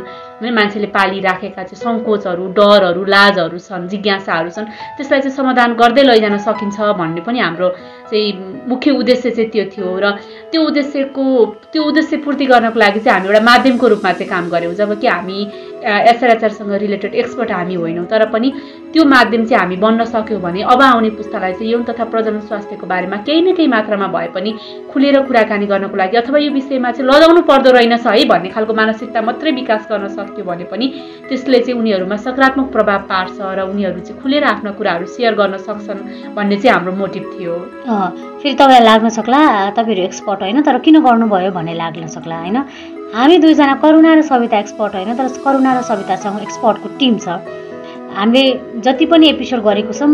है 0.42 0.52
मान्छेले 0.52 0.88
पालिराखेका 0.98 1.64
चाहिँ 1.64 1.82
सङ्कोचहरू 1.84 2.46
डरहरू 2.58 3.04
लाजहरू 3.16 3.58
छन् 3.68 3.88
जिज्ञासाहरू 3.88 4.50
छन् 4.50 4.68
त्यसलाई 4.98 5.22
चाहिँ 5.22 5.36
समाधान 5.38 5.74
गर्दै 5.82 6.04
लैजान 6.04 6.38
सकिन्छ 6.48 6.78
भन्ने 7.02 7.22
पनि 7.28 7.40
हाम्रो 7.40 7.70
चाहिँ 8.12 8.30
मुख्य 8.68 8.92
उद्देश्य 9.02 9.30
चाहिँ 9.32 9.50
त्यो 9.52 9.66
थियो 9.74 9.90
र 10.04 10.12
त्यो 10.52 10.62
उद्देश्यको 10.68 11.26
त्यो 11.74 11.82
उद्देश्य 11.84 12.18
पूर्ति 12.26 12.46
गर्नको 12.46 12.80
लागि 12.80 13.00
चाहिँ 13.00 13.18
हामी 13.18 13.28
एउटा 13.30 13.44
माध्यमको 13.52 13.88
रूपमा 13.88 14.12
चाहिँ 14.12 14.30
काम 14.30 14.50
गऱ्यौँ। 14.50 14.74
जब 14.76 15.00
कि 15.02 15.08
हामी 15.08 15.40
एसआरएचआरसँग 15.84 16.72
रिलेटेड 16.82 17.14
एक्सपर्ट 17.16 17.52
हामी 17.52 17.76
होइनौँ। 17.76 18.06
तर 18.06 18.26
पनि 18.32 18.52
त्यो 18.94 19.04
माध्यम 19.06 19.46
चाहिँ 19.46 19.60
हामी 19.60 19.76
बन्न 19.78 20.06
सक्यौँ 20.06 20.42
भने 20.42 20.62
अब 20.64 20.82
आउने 20.82 21.10
पुस्तालाई 21.18 21.54
चाहिँ 21.54 21.72
यौन 21.72 21.84
तथा 21.84 22.06
प्रजनन 22.06 22.40
स्वास्थ्यको 22.48 22.88
बारेमा 22.88 23.18
केही 23.28 23.42
न 23.42 23.54
केही 23.56 23.68
मात्रामा 23.68 24.08
भए 24.08 24.28
पनि 24.36 24.52
खुलेर 24.92 25.20
कुराकानी 25.28 25.66
गर्नको 25.66 25.98
लागि 25.98 26.18
अथवा 26.18 26.40
यो 26.40 26.52
विषयमा 26.52 26.92
चाहिँ 26.92 27.10
लजाउनु 27.10 27.42
पर्दो 27.50 27.72
रहेनछ 27.72 28.08
है 28.08 28.26
भन्ने 28.28 28.50
खालको 28.50 28.74
मानसिकता 28.74 29.22
मात्रै 29.22 29.52
विकास 29.52 29.88
गर्न 29.92 30.08
सक्यो 30.18 30.44
भने 30.46 30.64
पनि 30.72 30.88
त्यसले 31.30 31.60
चाहिँ 31.60 31.80
उनीहरूमा 31.80 32.18
सकारात्मक 32.28 32.72
प्रभाव 32.72 33.02
पार्छ 33.10 33.38
र 33.42 33.60
उनीहरू 33.72 34.00
चाहिँ 34.06 34.22
खुलेर 34.22 34.44
आफ्ना 34.44 34.72
कुराहरू 34.78 35.06
सेयर 35.16 35.34
गर्न 35.36 35.58
सक्छन् 35.68 36.36
भन्ने 36.36 36.58
चाहिँ 36.62 36.74
हाम्रो 36.76 36.94
मोटिभ 37.02 37.24
थियो। 37.34 37.54
फेरि 38.42 38.54
तपाईँलाई 38.54 38.86
लाग्न 38.86 39.10
सक्ला 39.18 39.40
तपाईँहरू 39.78 40.04
एक्सपर्ट 40.04 40.42
होइन 40.42 40.62
तर 40.62 40.78
किन 40.86 41.00
गर्नुभयो 41.02 41.52
भन्ने 41.52 41.74
लाग्न 41.74 42.08
सक्ला 42.08 42.38
होइन? 42.40 42.58
हामी 43.12 43.38
दुईजना 43.44 43.74
करुणा 43.84 44.14
र 44.16 44.22
सविता 44.24 44.58
एक्सपर्ट 44.60 44.94
होइन 44.96 45.18
तर 45.20 45.28
करुणा 45.44 45.72
र 45.76 45.82
सवितासँग 45.84 46.40
एक्सपर्टको 46.42 46.90
टिम 47.00 47.18
छ। 47.20 47.44
हामीले 48.16 48.44
जति 48.86 49.06
पनि 49.12 49.28
एपिसोड 49.30 49.60
गरेको 49.68 49.94
छौँ 49.94 50.12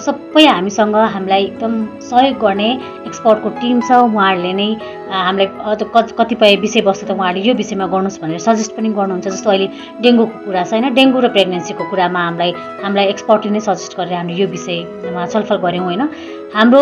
सबै 0.00 0.44
हामीसँग 0.46 0.96
हामीलाई 1.14 1.44
एकदम 1.44 1.72
सहयोग 2.08 2.38
गर्ने 2.40 2.68
एक्सपर्टको 3.04 3.48
टिम 3.60 3.80
छ। 3.84 4.00
उहाँहरूले 4.00 4.52
नै 4.60 4.68
हामीलाई 5.12 5.46
कतिपय 6.20 6.56
विषयवस्तु 6.64 7.04
त 7.04 7.10
उहाँहरूले 7.12 7.44
यो 7.48 7.54
विषयमा 7.60 7.86
गर्नुहोस् 7.92 8.20
भनेर 8.24 8.40
सजेस्ट 8.40 8.72
पनि 8.76 8.88
गर्नुहुन्छ 8.96 9.28
जस्तो 9.28 9.50
अहिले 9.50 9.68
डेङ्गुको 10.00 10.36
कुरा 10.48 10.64
छ 10.64 10.72
होइन 10.72 10.88
डेङ्गु 10.96 11.18
र 11.20 11.28
प्रेग्नेन्सीको 11.36 11.84
कुरामा 11.92 12.20
हामीलाई 12.28 12.50
हामीलाई 12.80 13.06
एक्सपर्टले 13.12 13.52
नै 13.52 13.60
सजेस्ट 13.68 13.92
गरेर 14.00 14.16
हामीले 14.20 14.40
यो 14.40 14.48
विषयमा 14.56 15.22
छलफल 15.36 15.56
गऱ्यौँ 15.68 15.84
होइन। 15.84 16.02
हाम्रो 16.56 16.80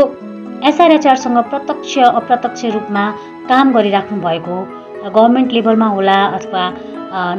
एसआरएचआरसँग 0.70 1.38
प्रत्यक्ष 1.50 1.92
अप्रत्यक्ष 2.14 2.60
रूपमा 2.74 3.04
काम 3.50 3.66
गरिराख्नु 3.74 4.22
भएको 4.22 4.56
गभर्मेन्ट 5.04 5.52
लेभलमा 5.52 5.86
होला 5.86 6.18
अथवा 6.36 6.62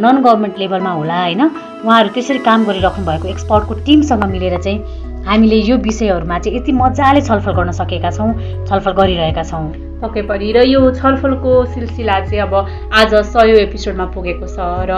नन 0.03 0.21
गभर्मेन्ट 0.23 0.59
लेभलमा 0.59 0.91
होला 0.91 1.17
होइन? 1.23 1.41
उहाँहरू 1.85 2.09
त्यसरी 2.13 2.39
काम 2.45 2.65
गरिराख्नु 2.65 3.05
भएको 3.05 3.27
एक्सपर्टको 3.27 3.73
टिमसँग 3.85 4.23
मिलेर 4.31 4.57
चाहिँ 4.61 4.79
हामीले 5.27 5.57
यो 5.69 5.77
विषयहरूमा 5.83 6.37
चाहिँ 6.39 6.57
यति 6.57 6.71
मजाले 6.71 7.21
छलफल 7.21 7.53
गर्न 7.59 7.71
सकेका 7.81 8.11
छौँ 8.11 8.31
छलफल 8.69 8.91
गरिरहेका 8.99 9.43
छौँ। 9.43 9.65
पक्कै 10.01 10.21
पनि। 10.29 10.51
र 10.55 10.63
यो 10.63 10.81
छलफलको 10.95 11.51
सिलसिला 11.73 12.19
चाहिँ 12.25 12.41
अब 12.41 12.53
आज 12.93 13.15
सय 13.33 13.51
एपिसोडमा 13.61 14.05
पुगेको 14.15 14.47
छ 14.47 14.57
र 14.87 14.91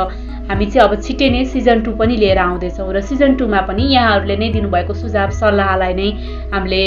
हामी 0.50 0.66
चाहिँ 0.66 0.88
अब 0.88 1.02
छिट्टै 1.02 1.30
नै 1.30 1.46
सिजन 1.46 1.82
टू 1.82 1.92
पनि 1.98 2.16
लिएर 2.18 2.38
आउँदैछौँ 2.38 2.92
र 2.94 3.02
सिजन 3.02 3.36
टूमा 3.40 3.62
पनि 3.70 3.84
यहाँहरूले 3.96 4.36
नै 4.38 4.50
दिनुभएको 4.54 4.94
सुझाव 4.94 5.30
सल्लाहलाई 5.40 5.94
नै 5.94 6.10
हामीले 6.54 6.82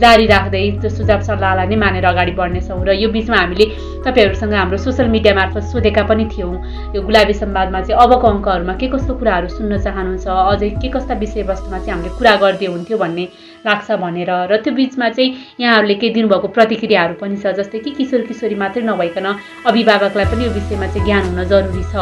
जारी 0.00 0.26
राख्दै 0.26 0.64
त्यो 0.80 0.90
सुझाव 0.90 1.20
सल्लाहलाई 1.28 1.66
नै 1.68 1.76
मानेर 1.76 2.04
अगाडि 2.06 2.32
बढ्नेछौँ 2.32 2.80
र 2.86 2.96
यो 2.96 3.08
बिचमा 3.12 3.36
हामीले 3.36 3.66
तपाईँहरूसँग 4.04 4.54
हाम्रो 4.54 4.78
सोसियल 4.78 5.08
मिडिया 5.10 5.34
मार्फत 5.34 5.64
सोधेका 5.72 6.02
पनि 6.08 6.24
थियौँ। 6.32 6.54
यो 6.96 7.02
गुलाबी 7.02 7.34
संवादमा 7.34 7.80
चाहिँ 7.80 8.00
अबको 8.00 8.26
अङ्कहरूमा 8.28 8.74
के 8.80 8.88
कस्तो 8.88 9.14
कुराहरू 9.20 9.48
सुन्न 9.48 9.78
चाहनुहुन्छ 9.84 10.26
अझै 10.26 10.70
के 10.80 10.88
कस्ता 10.88 11.14
विषयवस्तुमा 11.20 11.78
चाहिँ 11.78 11.92
हामीले 11.92 12.16
कुरा 12.18 12.34
गरिदिए 12.42 12.68
हुन्थ्यो 12.68 12.98
भन्ने 12.98 13.24
लाग्छ 13.60 13.90
भनेर 14.00 14.30
र 14.50 14.56
त्यो 14.64 14.72
बिचमा 14.72 15.08
चाहिँ 15.12 15.60
यहाँहरूले 15.60 15.94
केही 16.00 16.12
दिनुभएको 16.16 16.48
प्रतिक्रियाहरू 16.48 17.14
पनि 17.20 17.36
छ 17.36 17.52
जस्तै 17.60 17.78
कि 17.84 17.90
किशोर 17.98 18.20
किशोरी 18.24 18.56
मात्रै 18.56 18.82
नभइकन 18.88 19.26
अभिभावकलाई 19.68 20.26
पनि 20.32 20.44
यो 20.44 20.50
विषयमा 20.56 20.86
चाहिँ 20.96 21.04
ज्ञान 21.04 21.22
हुन 21.28 21.44
जरुरी 21.44 21.84
छ। 21.92 21.94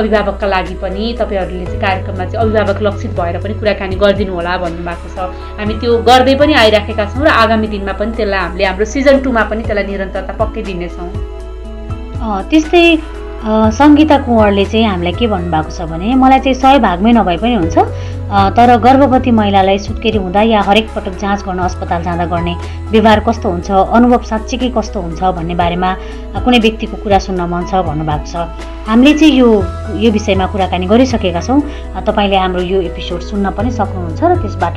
अभिभावकका 0.00 0.46
लागि 0.48 0.74
पनि 0.80 1.12
तपाईँहरूले 1.20 1.66
चाहिँ 1.66 1.80
कार्यक्रममा 1.84 2.24
चाहिँ 2.24 2.40
अभिभावक 2.40 2.82
लक्षित 2.88 3.12
भएर 3.20 3.36
पनि 3.44 3.54
कुराकानी 3.60 3.96
गरिदिनु 4.00 4.32
होला 4.32 4.56
भन्नुभएको 4.64 5.08
छ। 5.12 5.28
हामी 5.60 5.74
त्यो 5.84 5.92
गर्दै 6.08 6.34
पनि 6.40 6.52
आइराखेका 6.64 7.04
छौँ 7.12 7.24
र 7.24 7.36
आगामी 7.44 7.68
दिनमा 7.68 7.92
पनि 8.00 8.16
त्यसलाई 8.16 8.40
हामीले 8.40 8.64
हाम्रो 8.64 8.84
सिजन 8.96 9.20
टूमा 9.20 9.44
पनि 9.52 9.62
त्यसलाई 9.68 9.84
निरन्तरता 9.92 10.32
पक्कै 10.40 10.62
दिनेछौँ। 10.72 11.43
त्यस्तै 12.50 12.84
सङ्गीता 13.44 14.16
कुँवरले 14.24 14.64
चाहिँ 14.64 14.86
हामीलाई 14.86 15.12
के 15.20 15.26
भन्नुभएको 15.28 15.70
छ 15.76 15.84
भने 15.84 16.14
मलाई 16.16 16.40
चाहिँ 16.40 16.56
सय 16.56 16.78
भागमै 16.80 17.12
नभए 17.12 17.36
पनि 17.36 17.54
हुन्छ। 17.60 17.76
तर 18.56 18.68
गर्भवती 18.80 19.30
महिलालाई 19.30 19.78
सुत्केरी 19.78 20.18
हुँदा 20.18 20.42
या 20.48 20.60
हरेक 20.64 20.86
पटक 20.96 21.14
जाँच 21.20 21.44
गर्न 21.44 21.60
अस्पताल 21.68 22.02
जाँदा 22.02 22.24
गर्ने 22.32 22.54
व्यवहार 22.90 23.20
कस्तो 23.28 23.48
हुन्छ 23.50 23.70
अनुभव 23.70 24.22
साँच्चीकै 24.24 24.68
कस्तो 24.72 25.00
हुन्छ 25.00 25.20
भन्ने 25.36 25.54
बारेमा 25.60 25.90
कुनै 26.40 26.58
व्यक्तिको 26.64 26.96
कुरा 27.04 27.18
सुन्न 27.28 27.44
मन 27.52 27.68
छ 27.68 27.84
भन्नुभएको 27.84 28.26
छ। 28.32 28.48
हामीले 28.88 29.12
चाहिँ 29.20 29.34
यो 29.36 29.48
यो 30.00 30.10
विषयमा 30.16 30.46
कुराकानी 30.48 30.86
गरिसकेका 30.88 31.40
छौँ। 31.44 31.60
तपाईँले 32.00 32.36
हाम्रो 32.40 32.62
यो 32.64 32.80
एपिसोड 32.88 33.20
सुन्न 33.28 33.52
पनि 33.52 33.70
सक्नुहुन्छ 33.76 34.20
र 34.24 34.32
त्यसबाट 34.40 34.76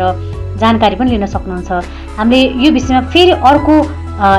जानकारी 0.59 0.95
पनि 0.99 1.09
लिन 1.15 1.25
सक्नुहुन्छ। 1.31 1.71
हामीले 2.19 2.39
यो 2.59 2.69
विषयमा 2.75 3.01
फेरि 3.15 3.31
अर्को 3.39 3.75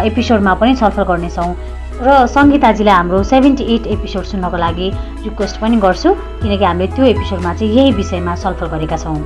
एपिसोडमा 0.04 0.52
पनि 0.60 0.74
छलफल 0.76 1.04
गर्नेछौँ। 1.08 1.77
र 1.98 2.26
सङ्गीताजीलाई 2.30 2.94
हाम्रो 2.94 3.22
सेभेन्टी 3.26 3.64
एट 3.74 3.86
एपिसोड 3.92 4.24
सुन्नको 4.24 4.56
लागि 4.56 4.88
रिक्वेस्ट 5.22 5.60
पनि 5.60 5.76
गर्छु 5.82 6.10
किनकि 6.42 6.64
हामीले 6.64 6.86
त्यो 6.94 7.04
एपिसोडमा 7.04 7.54
चाहिँ 7.54 7.74
यही 7.74 7.92
विषयमा 7.92 8.34
छलफल 8.42 8.66
गरेका 8.74 8.96
छौँ। 9.02 9.18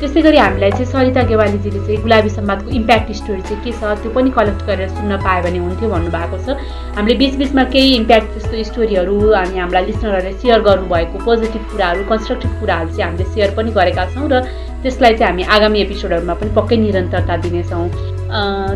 त्यसै 0.00 0.20
गरी 0.22 0.36
हामीलाई 0.36 0.70
चाहिँ 0.70 0.86
सरिता 0.86 1.22
गेवालीजीले 1.30 1.80
चाहिँ 1.86 2.00
गुलाबी 2.02 2.30
सम्वादको 2.30 2.70
इम्प्याक्ट 2.78 3.12
स्टोरी 3.20 3.42
चाहिँ 3.48 3.62
के 3.64 3.72
छ 3.72 3.96
त्यो 4.02 4.10
पनि 4.12 4.30
कलेक्ट 4.36 4.62
गरेर 4.68 4.88
सुन्न 4.88 5.16
पायो 5.24 5.42
भने 5.44 5.58
हुन्थ्यो 5.64 5.88
भन्नुभएको 5.90 6.36
छ। 6.44 6.56
हामीले 6.96 7.14
बिच 7.22 7.34
बिचमा 7.40 7.64
केही 7.72 7.94
इम्प्याक्ट 7.96 8.28
त्यस्तो 8.34 8.62
स्टोरीहरू 8.70 9.16
अनि 9.40 9.58
हामीलाई 9.58 9.84
लिसनरहरूले 9.88 10.32
सेयर 10.44 10.60
गर्नुभएको 10.68 11.24
पोजिटिभ 11.24 11.62
कुराहरू 11.72 12.04
कन्स्ट्रक्टिभ 12.12 12.52
कुराहरू 12.60 12.90
चाहिँ 12.92 13.04
हामीले 13.08 13.30
सेयर 13.32 13.54
पनि 13.56 13.70
गरेका 13.80 14.04
छौँ 14.12 14.28
र 14.28 14.44
त्यसलाई 14.84 15.14
चाहिँ 15.16 15.30
हामी 15.32 15.42
आगामी 15.56 15.80
एपिसोडहरूमा 15.80 16.34
पनि 16.36 16.50
पक्कै 16.52 16.76
निरन्तरता 16.84 17.36
दिनेछौँ। 17.48 17.88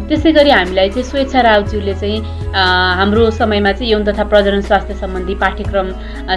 त्यसै 0.09 0.33
गरी 0.33 0.51
हामीलाई 0.51 0.89
चाहिँ 0.89 1.05
स्वेच्छा 1.05 1.41
रावज्यूले 1.41 1.95
चाहिँ 1.95 2.19
हाम्रो 2.99 3.31
समयमा 3.39 3.73
चाहिँ 3.73 3.91
यौन 3.93 4.05
तथा 4.05 4.25
प्रजनन 4.31 4.61
स्वास्थ्य 4.69 4.95
सम्बन्धी 4.95 5.35
पाठ्यक्रम 5.43 5.89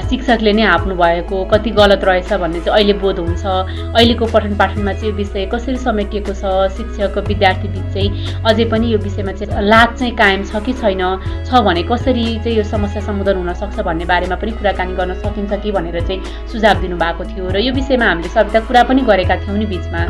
शिक्षकले 0.09 0.53
नै 0.53 0.63
हाप्नु 0.63 0.95
भएको 0.95 1.43
कति 1.53 1.69
गलत 1.79 2.03
रहेछ 2.03 2.33
भन्ने 2.33 2.59
चाहिँ 2.59 2.75
अहिले 2.75 2.93
बोध 2.99 3.19
हुन्छ। 3.19 3.45
अहिलेको 3.45 4.25
पठन 4.33 4.55
पाठनमा 4.57 4.93
चाहिँ 4.93 5.11
यो 5.11 5.15
विषय 5.17 5.45
कसरी 5.53 5.77
समेटिएको 5.77 6.33
छ 6.33 6.43
शिक्षक 6.77 7.17
विद्यार्थी 7.27 7.67
बिच 7.67 7.93
चाहिँ 7.93 8.09
अझै 8.45 8.65
पनि 8.73 8.91
यो 8.93 8.97
विषयमा 9.05 9.31
चाहिँ 9.37 9.63
लाज 9.69 9.89
चाहिँ 9.99 10.15
कायम 10.17 10.43
छ 10.49 10.63
कि 10.65 10.73
छैन? 10.81 11.03
छ 11.45 11.61
भने 11.61 11.83
कसरी 11.91 12.25
चाहिँ 12.43 12.57
यो 12.57 12.63
समस्या 12.73 13.01
सम्बोधन 13.05 13.37
हुनसक्छ 13.37 13.79
भन्ने 13.85 14.05
बारेमा 14.05 14.35
पनि 14.41 14.51
कुराकानी 14.57 14.93
गर्न 14.97 15.13
सकिन्छ 15.21 15.61
कि 15.61 15.71
भनेर 15.71 15.99
चाहिँ 16.07 16.49
सुझाव 16.51 16.81
दिनुभएको 16.81 17.23
थियो। 17.29 17.49
र 17.53 17.57
यो 17.61 17.73
विषयमा 17.73 18.05
हामीले 18.05 18.29
सबै 18.33 18.59
कुरा 18.65 18.83
पनि 18.89 19.01
गरेका 19.05 19.35
थियौँ 19.45 19.57
नि 19.57 19.65
बिचमा। 19.69 20.01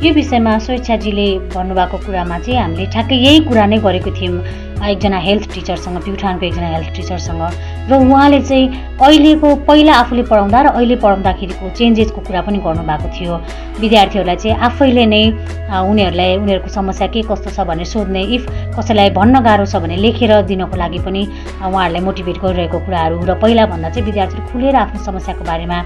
यो 0.00 0.12
विषयमा 0.14 0.52
स्वेच्छाजीले 0.64 1.28
भन्नुभएको 1.52 1.96
कुरामा 2.04 2.38
चाहिँ 2.40 2.60
हामीले 2.60 2.84
ठ्याक्कै 2.88 3.16
यही 3.20 3.40
कुरा 3.44 3.64
नै 3.68 3.78
गरेको 3.84 4.10
थियौँ। 4.16 4.40
एकजना 4.80 5.18
हेल्थ 5.20 5.44
टिचरसँग 5.54 5.96
प्युठानको 6.04 6.46
एकजना 6.46 6.68
हेल्थ 6.72 6.90
टिचरसँग 6.96 7.42
र 7.90 7.92
उहाँले 8.00 8.40
चाहिँ 8.40 8.96
अहिलेको 8.96 9.48
पहिला 9.68 9.92
आफूले 10.00 10.22
पढाउँदा 10.24 10.60
र 10.60 10.66
अहिले 10.72 10.96
पढाउँदाखेरिको 11.04 11.68
चेन्जेसको 11.76 12.20
कुरा 12.24 12.40
पनि 12.48 12.58
गर्नुभएको 12.64 13.08
थियो। 13.12 13.34
विद्यार्थीहरूलाई 13.76 14.36
चाहिँ 14.40 14.56
आफैले 14.56 15.04
नै 15.04 15.22
उनीहरूलाई 15.68 16.36
उनीहरूको 16.48 16.70
समस्या 16.72 17.06
के 17.12 17.20
कस्तो 17.28 17.50
छ 17.52 17.68
भनेर 17.68 17.84
सोध्ने 17.92 18.22
इफ 18.40 18.42
कसैलाई 18.80 19.10
भन्न 19.20 19.44
गाह्रो 19.44 19.66
छ 19.68 19.84
भने 19.84 19.96
लेखेर 20.00 20.32
दिनको 20.48 20.76
लागि 20.80 20.98
पनि 21.04 21.22
उहाँहरूलाई 21.60 22.00
मोटिभेट 22.00 22.36
गरिरहेको 22.40 22.78
कुराहरू। 22.88 23.20
र 23.20 23.36
पहिलाभन्दा 23.36 23.88
चाहिँ 23.92 24.06
विद्यार्थीहरू 24.08 24.48
खुलेर 24.48 24.76
आफ्नो 24.80 25.04
समस्याको 25.04 25.44
बारेमा 25.44 25.78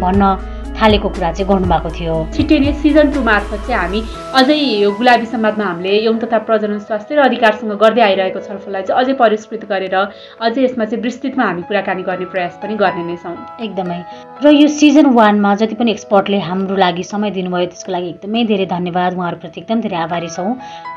भन्न 0.00 0.56
थालेको 0.80 1.08
कुरा 1.08 1.30
चाहिँ 1.32 1.48
गर्नुभएको 1.50 1.90
थियो। 1.98 2.14
छिट्टै 2.34 2.58
नै 2.58 2.72
सिजन 2.82 3.10
टू 3.14 3.22
मार्फत 3.28 3.60
चाहिँ 3.66 3.80
हामी 3.80 4.00
अझै 4.38 4.56
यो 4.82 4.90
गुलाबी 4.98 5.26
समाजमा 5.26 5.64
हामीले 5.64 5.92
यौन 6.06 6.18
तथा 6.18 6.38
प्रजनन 6.48 6.78
स्वास्थ्य 6.86 7.14
र 7.14 7.20
अधिकारसँग 7.28 7.72
गर्दै 7.82 8.02
आइरहेको 8.08 8.40
छलफललाई 8.46 8.82
चाहिँ 8.88 9.02
अझै 9.02 9.14
परिष्कृत 9.22 9.64
गरेर 9.72 9.96
अझै 9.98 10.62
यसमा 10.64 10.84
चाहिँ 10.84 11.02
विस्तृतमा 11.02 11.44
हामी 11.44 11.62
कुराकानी 11.68 12.02
गर्ने 12.08 12.26
प्रयास 12.34 12.58
पनि 12.62 12.74
गर्ने 12.82 13.02
नै 13.10 13.16
छौँ। 13.22 13.34
एकदमै। 13.66 14.00
र 14.44 14.54
यो 14.54 14.68
सिजन 14.78 15.06
वानमा 15.18 15.54
जति 15.60 15.74
पनि 15.74 15.90
एक्सपर्टले 15.90 16.38
हाम्रो 16.48 16.76
लागि 16.84 17.04
समय 17.12 17.30
दिनुभयो 17.38 17.66
त्यसको 17.74 17.92
लागि 17.92 18.08
एकदमै 18.14 18.44
धेरै 18.52 18.66
धन्यवाद। 18.76 19.10
उहाँहरूप्रति 19.18 19.60
एकदम 19.60 19.80
धेरै 19.82 19.98
आभारी 20.06 20.30
छौँ। 20.36 20.50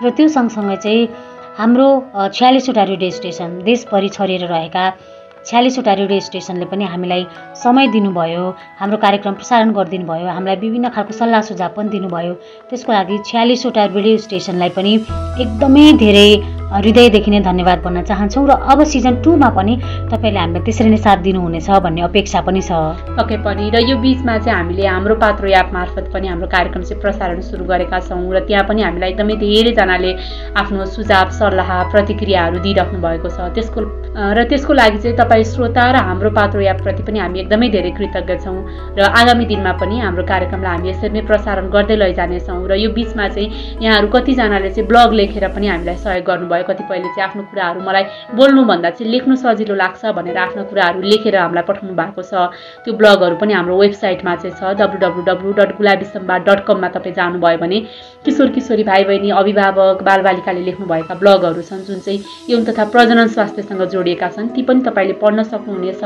र 0.04 0.10
त्यो 0.18 0.28
सँगसँगै 0.38 0.78
चाहिँ 0.86 1.08
हाम्रो 1.58 1.88
छ्यालिसवटा 2.38 2.84
रेडियो 2.92 3.12
स्टेसन 3.12 3.50
देशभरि 3.64 4.10
छरिएर 4.10 4.46
रहेका 4.48 4.86
छ्यालिसवटा 5.48 5.94
रेडियो 6.02 6.20
स्टेसनले 6.28 6.66
पनि 6.72 6.86
हामीलाई 6.86 7.24
समय 7.64 7.88
दिनुभयो 7.96 8.44
हाम्रो 8.80 8.98
कार्यक्रम 9.06 9.34
प्रसारण 9.42 9.72
गरिदिनु 9.78 10.06
भयो 10.06 10.28
हामीलाई 10.38 10.58
विभिन्न 10.64 10.90
खालको 10.96 11.14
सल्लाह 11.20 11.42
सुझाव 11.50 11.72
पनि 11.78 11.90
दिनुभयो। 11.90 12.34
त्यसको 12.70 12.92
लागि 12.94 13.18
छ्यालिसवटा 13.30 13.86
रेडियो 13.98 14.18
स्टेसनलाई 14.26 14.70
पनि 14.78 14.94
एकदमै 15.44 15.86
धेरै 16.04 16.30
हृदयदेखि 16.72 17.32
नै 17.32 17.40
धन्यवाद 17.44 17.80
भन्न 17.84 18.02
चाहन्छौँ 18.10 18.46
र 18.48 18.52
अब 18.72 18.84
सिजन 18.92 19.16
टूमा 19.24 19.50
पनि 19.58 19.74
तपाईँले 20.12 20.40
हामीलाई 20.40 20.64
त्यसरी 20.66 20.90
नै 20.90 20.98
साथ 21.06 21.18
दिनुहुनेछ 21.28 21.70
भन्ने 21.84 22.02
अपेक्षा 22.10 22.42
पनि 22.48 22.62
छ। 22.62 22.72
पक्कै 23.20 23.38
पनि 23.44 23.70
र 23.76 23.84
यो 23.90 23.96
बिचमा 24.00 24.38
चाहिँ 24.46 24.58
हामीले 24.58 24.86
हाम्रो 24.88 25.16
पात्रो 25.24 25.48
एप 25.52 25.70
मार्फत 25.74 26.06
पनि 26.14 26.28
हाम्रो 26.32 26.48
कार्यक्रम 26.48 26.84
चाहिँ 26.84 27.02
प्रसारण 27.02 27.42
सुरु 27.44 27.66
गरेका 27.68 28.00
छौँ 28.08 28.24
र 28.34 28.40
त्यहाँ 28.48 28.64
पनि 28.70 28.82
हामीलाई 28.82 29.10
एकदमै 29.12 29.36
धेरैजनाले 29.44 30.12
आफ्नो 30.62 30.86
सुझाव 30.96 31.30
सल्लाह 31.40 31.70
प्रतिक्रियाहरू 31.92 32.60
दिइराख्नु 32.64 33.00
भएको 33.04 33.30
छ। 33.30 33.52
त्यसको 33.56 33.80
र 34.16 34.44
त्यसको 34.48 34.74
लागि 34.74 34.98
चाहिँ 35.04 35.18
तपाईँ 35.18 35.44
श्रोता 35.52 35.84
र 35.92 35.96
हाम्रो 36.08 36.30
पात्रो 36.40 36.62
एपप्रति 36.72 37.04
पनि 37.04 37.20
हामी 37.20 37.40
एकदमै 37.44 37.70
धेरै 37.76 37.92
कृतज्ञ 38.00 38.36
छौँ 38.44 38.58
र 38.96 39.12
आगामी 39.20 39.46
दिनमा 39.52 39.72
पनि 39.82 40.00
हाम्रो 40.00 40.24
कार्यक्रमलाई 40.24 40.72
हामी 40.72 40.90
यसरी 40.90 41.14
नै 41.20 41.22
प्रसारण 41.28 41.70
गर्दै 41.76 41.96
लैजानेछौँ 42.00 42.60
र 42.72 42.80
यो 42.80 42.90
बिचमा 42.96 43.28
चाहिँ 43.28 43.84
यहाँहरू 43.84 44.08
कतिजनाले 44.16 44.70
चाहिँ 44.72 44.88
ब्लग 44.88 45.14
लेखेर 45.20 45.48
पनि 45.56 45.68
हामीलाई 45.68 45.96
सहयोग 46.04 46.26
गर्नुभयो। 46.28 46.61
भयो 46.62 46.70
कतिपयले 46.70 47.10
चाहिँ 47.18 47.26
आफ्नो 47.28 47.44
कुराहरू 47.50 47.82
मलाई 47.82 48.04
बोल्नुभन्दा 48.38 48.90
चाहिँ 48.94 49.12
लेख्नु 49.12 49.36
सजिलो 49.42 49.76
लाग्छ 49.76 50.06
भनेर 50.14 50.38
आफ्नो 50.38 50.64
कुराहरू 50.70 51.02
लेखेर 51.02 51.36
हामीलाई 51.36 51.66
पठाउनु 51.66 51.94
भएको 51.98 52.22
छ। 52.22 52.54
त्यो 52.86 52.94
ब्लगहरू 52.94 53.36
पनि 53.42 53.54
हाम्रो 53.54 53.78
वेबसाइटमा 53.82 54.36
चाहिँ 54.46 54.56
छ 54.56 54.78
W 54.78 55.00
W 55.02 55.22
W 55.26 55.52
dot 55.58 55.72
Gulabi 55.78 56.06
Sambad 56.14 56.42
dot 56.46 56.60
कममा 56.70 56.88
तपाईँ 56.94 57.16
जानुभयो 57.18 57.58
भने 57.58 57.80
किशोर 58.26 58.50
किशोरी 58.54 58.84
भाइ 58.84 59.04
बहिनी 59.10 59.30
अभिभावक 59.42 60.04
बालबालिकाले 60.06 60.62
लेख्नुभएका 60.62 61.16
ब्लगहरू 61.22 61.62
छन् 61.62 61.84
जुन 61.90 62.00
चाहिँ 62.06 62.20
यौन 62.50 62.64
तथा 62.70 62.86
प्रजनन 62.94 63.28
स्वास्थ्यसँग 63.34 63.84
जोडिएका 63.94 64.30
छन् 64.30 64.54
ती 64.56 64.62
पनि 64.62 64.82
तपाईँले 64.86 65.14
पढ्न 65.24 65.44
सक्नुहुनेछ। 65.44 66.04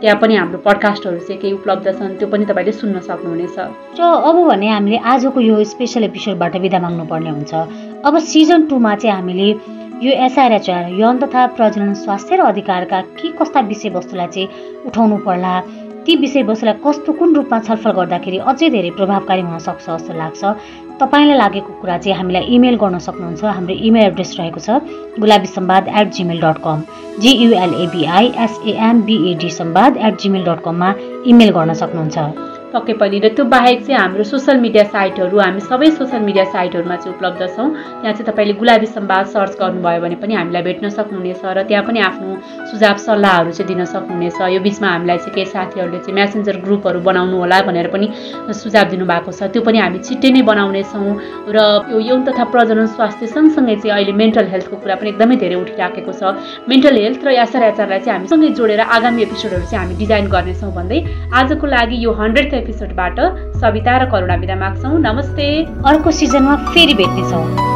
त्यहाँ 0.00 0.18
पनि 0.22 0.34
हाम्रो 0.36 0.58
पडकास्टहरू 0.62 1.18
चाहिँ 1.18 1.40
केही 1.40 1.52
उपलब्ध 1.58 1.86
छन् 1.98 2.16
त्यो 2.18 2.28
पनि 2.28 2.44
तपाईँले 2.46 2.72
सुन्न 2.72 3.00
सक्नुहुनेछ। 3.08 3.58
र 3.98 4.02
अब 4.28 4.36
भने 4.46 4.68
हामीले 4.70 4.98
आजको 5.02 5.40
यो 5.40 5.64
स्पेसल 5.64 6.04
एपिसोडबाट 6.04 6.56
बिदा 6.62 6.78
माग्नुपर्ने 6.78 7.30
हुन्छ। 7.30 7.52
अब 8.06 8.18
सिजन 8.22 8.66
टूमा 8.66 8.94
चाहिँ 8.94 9.14
हामीले 9.14 9.48
यो 10.02 10.12
एसआरएचआर 10.24 10.92
यौन 10.94 11.18
तथा 11.18 11.46
प्रजनन 11.56 11.94
स्वास्थ्य 11.94 12.36
र 12.36 12.40
अधिकारका 12.42 13.00
के 13.18 13.28
कस्ता 13.38 13.60
विषयवस्तुलाई 13.70 14.26
चाहिँ 14.34 14.48
उठाउनु 14.86 15.16
पर्ला 15.26 15.54
ती 16.06 16.16
विषयवस्तुलाई 16.16 16.74
कस्तो 16.86 17.12
कुन 17.18 17.34
रूपमा 17.34 17.58
छलफल 17.66 17.92
गर्दाखेरि 17.98 18.38
अझै 18.46 18.68
धेरै 18.70 18.90
प्रभावकारी 18.98 19.42
हुन 19.42 19.58
सक्छ 19.58 19.86
जस्तो 19.88 20.12
लाग्छ 20.22 20.44
तपाईँलाई 21.02 21.38
लागेको 21.38 21.72
कुरा 21.82 21.98
चाहिँ 21.98 22.16
हामीलाई 22.18 22.44
इमेल 22.54 22.76
गर्न 22.82 22.98
सक्नुहुन्छ। 23.06 23.44
हाम्रो 23.44 23.74
इमेल 23.74 24.04
एड्रेस 24.06 24.36
रहेको 24.38 24.60
छ 24.66 25.18
Gulabi 25.18 25.48
Sambad 25.56 25.88
at 25.90 26.12
Gmail 26.14 26.40
dot 26.46 26.58
com 26.64 26.82
GULABI 27.20 28.26
SAMBAD 28.46 29.50
Sambad 29.60 29.96
at 30.06 30.20
Gmail 30.22 30.44
dot 30.46 30.62
कममा 30.64 30.94
इमेल 31.26 31.50
गर्न 31.58 31.74
सक्नुहुन्छ। 31.82 32.54
पक्कै 32.76 32.94
पनि 33.00 33.18
र 33.24 33.28
त्यो 33.36 33.44
बाहेक 33.56 33.78
चाहिँ 33.86 33.98
हाम्रो 34.00 34.24
सोसियल 34.28 34.60
मिडिया 34.60 34.84
साइटहरू 34.92 35.38
हामी 35.40 35.60
सबै 35.64 35.90
सोसियल 35.98 36.22
मिडिया 36.28 36.44
साइटहरूमा 36.52 36.96
चाहिँ 36.96 37.16
उपलब्ध 37.16 37.42
छौँ। 37.56 37.68
त्यहाँ 37.72 38.12
चाहिँ 38.12 38.26
तपाईँले 38.28 38.54
गुलाबी 38.60 38.86
सम्वाद 38.86 39.26
सर्च 39.34 39.52
गर्नुभयो 39.60 40.00
भने 40.04 40.16
पनि 40.20 40.34
हामीलाई 40.34 40.62
भेट्न 40.68 40.88
सक्नुहुनेछ 40.92 41.42
र 41.56 41.62
त्यहाँ 41.68 41.84
पनि 41.88 42.00
आफ्नो 42.08 42.30
सुझाव 42.70 42.96
सल्लाहहरू 43.06 43.50
चाहिँ 43.56 43.68
दिन 43.72 43.84
सक्नुहुनेछ। 43.84 44.40
यो 44.54 44.60
बिचमा 44.60 44.88
हामीलाई 44.88 45.18
चाहिँ 45.18 45.34
केही 45.34 45.46
साथीहरूले 45.54 45.98
चाहिँ 46.04 46.14
म्यासेन्जर 46.18 46.56
ग्रुपहरू 46.66 47.00
बनाउनु 47.08 47.36
होला 47.36 47.60
भनेर 47.68 47.88
पनि 47.94 48.06
सुझाव 48.52 48.84
दिनुभएको 48.92 49.30
छ। 49.32 49.48
त्यो 49.54 49.62
पनि 49.62 49.78
हामी 49.78 49.98
छिट्टै 50.04 50.30
नै 50.36 50.42
बनाउनेछौँ 50.50 51.10
र 51.56 51.58
यो 51.92 51.98
यौन 52.10 52.20
तथा 52.28 52.44
प्रजनन 52.52 52.86
स्वास्थ्य 52.96 53.26
सँगसँगै 53.32 53.76
चाहिँ 53.80 53.94
अहिले 53.96 54.12
मेन्टल 54.12 54.46
हेल्थको 54.52 54.76
कुरा 54.82 54.94
पनि 55.00 55.08
एकदमै 55.14 55.36
धेरै 55.42 55.56
उठिराखेको 55.64 56.12
छ। 56.12 56.36
मेन्टल 56.68 56.94
हेल्थ 57.00 57.24
र 57.24 57.28
एसआरएचआरलाई 57.40 58.00
चाहिँ 58.04 58.16
हामी 58.18 58.28
सँगै 58.28 58.48
जोडेर 58.58 58.80
आगामी 58.80 59.22
एपिसोडहरू 59.22 59.64
चाहिँ 59.64 59.80
हामी 59.80 59.94
डिजाइन 60.02 60.26
गर्नेछौँ 60.34 60.72
भन्दै 60.76 60.98
आजको 61.40 61.66
लागि 61.66 61.96
यो 62.04 62.10
हन्ड्रेड 62.20 62.46
एपिसोडबाट 62.66 63.18
सविता 63.56 63.96
र 63.96 64.10
करुणा 64.10 64.36
बिदा 64.36 64.54
माग्छौँ। 64.56 64.98
नमस्ते। 64.98 65.46
अर्को 65.86 66.10
सिजनमा 66.10 66.56
फेरि 66.74 66.94
भेट्नेछौँ। 66.94 67.75